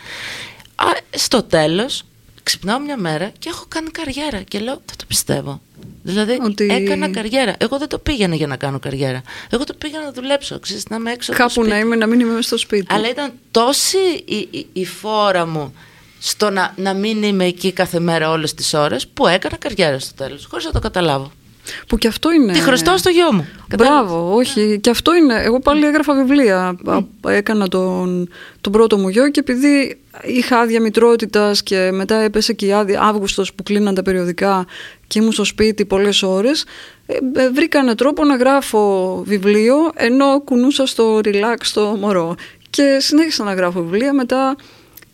στο 1.11 1.43
τέλος 1.43 2.05
ξυπνάω 2.43 2.81
μια 2.81 2.97
μέρα 2.97 3.33
και 3.39 3.49
έχω 3.49 3.65
κάνει 3.69 3.91
καριέρα 3.91 4.43
και 4.43 4.59
λέω 4.59 4.75
δεν 4.75 4.97
το 4.97 5.05
πιστεύω. 5.07 5.61
Δηλαδή 6.07 6.39
ότι... 6.43 6.67
έκανα 6.71 7.11
καριέρα. 7.11 7.55
Εγώ 7.59 7.79
δεν 7.79 7.89
το 7.89 7.99
πήγαινα 7.99 8.35
για 8.35 8.47
να 8.47 8.57
κάνω 8.57 8.79
καριέρα. 8.79 9.23
Εγώ 9.51 9.65
το 9.65 9.75
πήγαινα 9.75 10.05
να 10.05 10.13
δουλέψω, 10.13 10.59
ξέρεις, 10.59 10.89
να 10.89 10.97
είμαι 10.97 11.13
έξω 11.13 11.33
Κάπου 11.33 11.65
να 11.65 11.79
είμαι, 11.79 11.97
να 11.97 12.07
μην 12.07 12.21
είμαι 12.21 12.43
στο 12.43 12.59
σπίτι. 12.59 12.95
Αλλά 12.95 13.09
ήταν 13.09 13.33
τόση 13.51 13.99
η, 14.25 14.49
η, 14.51 14.67
η 14.73 14.85
φόρα 14.87 15.47
μου 15.47 15.75
στο 16.19 16.51
να, 16.51 16.75
να 16.77 16.95
μην 16.95 17.23
είμαι 17.23 17.45
εκεί 17.45 17.73
κάθε 17.73 18.01
μέρα 18.01 18.31
όλες 18.31 18.55
τις 18.55 18.75
ώρες 18.75 19.07
που 19.07 19.27
έκανα 19.27 19.57
καριέρα 19.57 19.99
στο 19.99 20.15
τέλος, 20.15 20.47
χωρίς 20.51 20.65
να 20.65 20.73
το 20.73 20.79
καταλάβω. 20.79 21.33
Που 21.89 21.97
και 21.97 22.09
αυτό 22.09 22.33
είναι. 22.33 22.53
Τη 22.53 22.61
χρωστώ 22.61 22.97
στο 22.97 23.11
γιο 23.11 23.33
μου. 23.33 23.49
Μπράβο, 23.77 24.35
όχι. 24.35 24.79
Και 24.81 24.91
αυτό 24.91 25.15
είναι. 25.15 25.43
Εγώ 25.43 25.61
πάλι 25.61 25.87
έγραφα 25.87 26.15
βιβλία. 26.15 26.77
Έκανα 27.29 27.69
τον, 27.69 28.29
τον 28.61 28.73
πρώτο 28.73 28.99
μου 28.99 29.09
γιο 29.09 29.29
και 29.31 29.41
επειδή 29.41 29.99
είχα 30.23 30.59
άδεια 30.59 30.81
μητρότητας 30.81 31.63
και 31.63 31.91
μετά 31.93 32.17
έπεσε 32.17 32.53
και 32.53 32.67
η 32.67 32.73
άδεια 32.73 33.01
Αύγουστος 33.01 33.55
που 33.55 33.63
κλείναν 33.63 33.95
τα 33.95 34.03
περιοδικά 34.03 34.67
και 35.07 35.19
ήμουν 35.19 35.33
στο 35.33 35.45
σπίτι 35.45 35.85
πολλές 35.85 36.23
ώρες. 36.23 36.65
Ε, 37.07 37.17
ε, 37.35 37.51
βρήκα 37.51 37.79
έναν 37.79 37.97
τρόπο 37.97 38.25
να 38.25 38.37
γράφω 38.37 39.23
βιβλίο 39.27 39.75
ενώ 39.95 40.41
κουνούσα 40.45 40.87
στο 40.87 41.21
relax 41.25 41.57
το 41.75 41.81
μωρό. 42.01 42.35
Και 42.71 42.97
συνέχισα 43.01 43.45
να 43.45 43.55
γράφω 43.55 43.83
βιβλία 43.83 44.13
μετά 44.13 44.57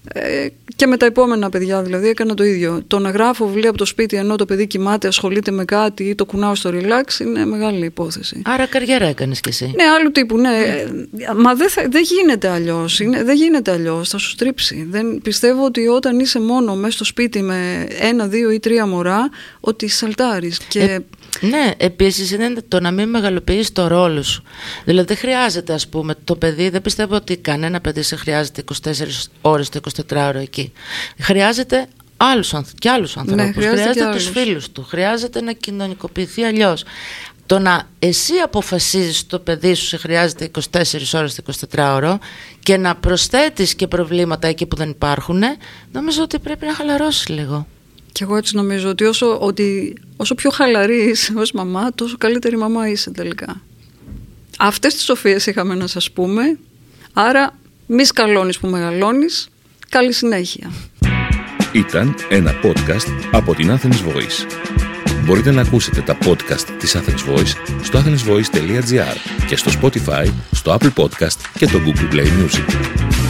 ε, 0.09 0.47
και 0.77 0.87
με 0.87 0.97
τα 0.97 1.07
επόμενα 1.07 1.51
παιδιά 1.51 1.83
δηλαδή 1.83 2.09
έκανα 2.09 2.35
το 2.35 2.45
ίδιο. 2.45 2.83
Το 2.87 2.99
να 2.99 3.11
γράφω 3.11 3.47
βιβλία 3.47 3.69
από 3.69 3.79
το 3.79 3.85
σπίτι 3.85 4.17
ενώ 4.17 4.37
το 4.37 4.45
παιδί 4.45 4.67
κοιμάται, 4.67 5.07
ασχολείται 5.07 5.51
με 5.51 5.65
κάτι 5.65 6.05
ή 6.05 6.15
το 6.15 6.25
κουνάω 6.25 6.55
στο 6.55 6.71
relax 6.73 7.21
είναι 7.21 7.47
μεγάλη 7.47 7.85
υπόθεση. 7.85 8.43
Άρα 8.45 8.67
καριέρα 8.67 9.07
έκανες 9.07 9.41
κι 9.41 9.49
εσύ. 9.49 9.73
Ναι, 9.77 9.85
άλλου 9.85 10.11
τύπου, 10.11 10.39
ναι. 10.39 10.51
Μα 11.37 11.55
δεν, 11.55 11.69
δεν 11.91 12.03
γίνεται 12.03 12.49
αλλιώς. 12.49 13.01
Δεν 13.25 13.37
γίνεται 13.37 13.73
αλλιώς. 13.73 14.09
Θα 14.09 14.19
σου 14.19 14.29
στρίψει. 14.29 14.87
Δεν, 14.91 15.21
πιστεύω 15.23 15.65
ότι 15.65 15.87
όταν 15.87 16.19
είσαι 16.19 16.41
μόνο 16.41 16.75
μέσα 16.75 16.93
στο 16.93 17.05
σπίτι 17.05 17.43
με 17.43 17.87
ένα, 18.01 18.27
δύο 18.27 18.51
ή 18.51 18.59
τρία 18.59 18.87
μωρά, 18.87 19.31
ότι 19.61 19.89
σαλτάρεις. 19.89 20.59
Και... 20.69 20.81
Ε, 20.81 20.99
ναι, 21.41 21.71
επίσης 21.77 22.31
είναι 22.31 22.55
το 22.69 22.81
να 22.81 22.91
μην 22.91 23.09
μεγαλοποιείς 23.09 23.73
το 23.73 23.87
ρόλο 23.87 24.23
σου. 24.23 24.43
Δηλαδή 24.85 25.07
δεν 25.07 25.17
χρειάζεται, 25.17 25.73
ας 25.73 25.89
πούμε, 25.89 26.15
το 26.25 26.37
παιδί, 26.37 26.69
δεν 26.69 26.83
πιστεύω 26.83 27.15
ότι 27.15 27.37
κανένα 27.37 27.81
παιδί 27.81 28.03
σε 28.03 28.17
χρειάζεται 28.17 28.65
24 28.85 29.29
ώρες 29.41 29.69
το 29.69 29.81
24ωρο 30.09 30.35
εκεί. 30.35 30.73
Χρειάζεται 31.19 31.87
άλλους, 32.17 32.55
και 32.79 32.91
άλλους 32.91 33.17
ανθρώπους. 33.17 33.45
Ναι, 33.45 33.53
χρειάζεται 33.53 33.83
χρειάζεται 33.83 34.11
τους 34.13 34.29
φίλους 34.29 34.73
του. 34.73 34.85
Χρειάζεται 34.85 35.41
να 35.41 35.53
κοινωνικοποιηθεί 35.53 36.43
αλλιώς. 36.43 36.85
Το 37.47 37.59
να 37.59 37.89
εσύ 37.99 38.35
αποφασίζεις 38.45 39.27
το 39.27 39.39
παιδί 39.39 39.75
σου 39.75 39.87
σε 39.87 39.97
χρειάζεται 39.97 40.51
24 40.71 41.15
ώρες 41.15 41.35
το 41.35 41.43
24ωρο 41.77 42.19
και 42.61 42.77
να 42.77 42.97
προσθέτεις 42.97 43.75
και 43.75 43.87
προβλήματα 43.87 44.49
εκεί 44.49 44.67
που 44.67 44.77
δεν 44.77 44.91
υπάρχουν, 44.91 45.43
νομίζω 45.93 46.23
ότι 46.23 46.39
πρέπει 46.39 46.67
να 46.67 46.75
χαλαρώσεις 46.75 47.29
λίγο. 47.29 47.67
Και 48.13 48.25
εγώ 48.25 48.37
έτσι 48.37 48.57
νομίζω 48.57 48.89
ότι 48.89 49.05
όσο, 49.05 49.39
ότι 49.41 49.95
όσο 50.17 50.35
πιο 50.35 50.51
χαλαρή 50.51 50.97
είσαι 50.97 51.33
ως 51.37 51.53
μαμά, 51.53 51.93
τόσο 51.95 52.17
καλύτερη 52.19 52.57
μαμά 52.57 52.89
είσαι 52.89 53.11
τελικά. 53.11 53.61
Αυτές 54.59 54.95
τις 54.95 55.05
σοφίες 55.05 55.47
είχαμε 55.47 55.75
να 55.75 55.87
σας 55.87 56.11
πούμε. 56.11 56.59
Άρα 57.13 57.59
μη 57.87 58.05
σκαλώνεις 58.05 58.59
που 58.59 58.67
μεγαλώνεις. 58.67 59.49
Καλή 59.89 60.13
συνέχεια. 60.13 60.73
Ήταν 61.73 62.15
ένα 62.29 62.53
podcast 62.63 63.29
από 63.31 63.55
την 63.55 63.71
Athens 63.71 64.09
Voice. 64.09 64.47
Μπορείτε 65.25 65.51
να 65.51 65.61
ακούσετε 65.61 66.01
τα 66.01 66.19
podcast 66.25 66.67
της 66.79 66.97
Athens 66.97 67.35
Voice 67.35 67.53
στο 67.83 67.99
athensvoice.gr 67.99 69.17
και 69.47 69.57
στο 69.57 69.71
Spotify, 69.81 70.27
στο 70.53 70.77
Apple 70.81 70.93
Podcast 71.03 71.37
και 71.59 71.67
το 71.67 71.81
Google 71.87 72.15
Play 72.15 72.27
Music. 72.27 73.22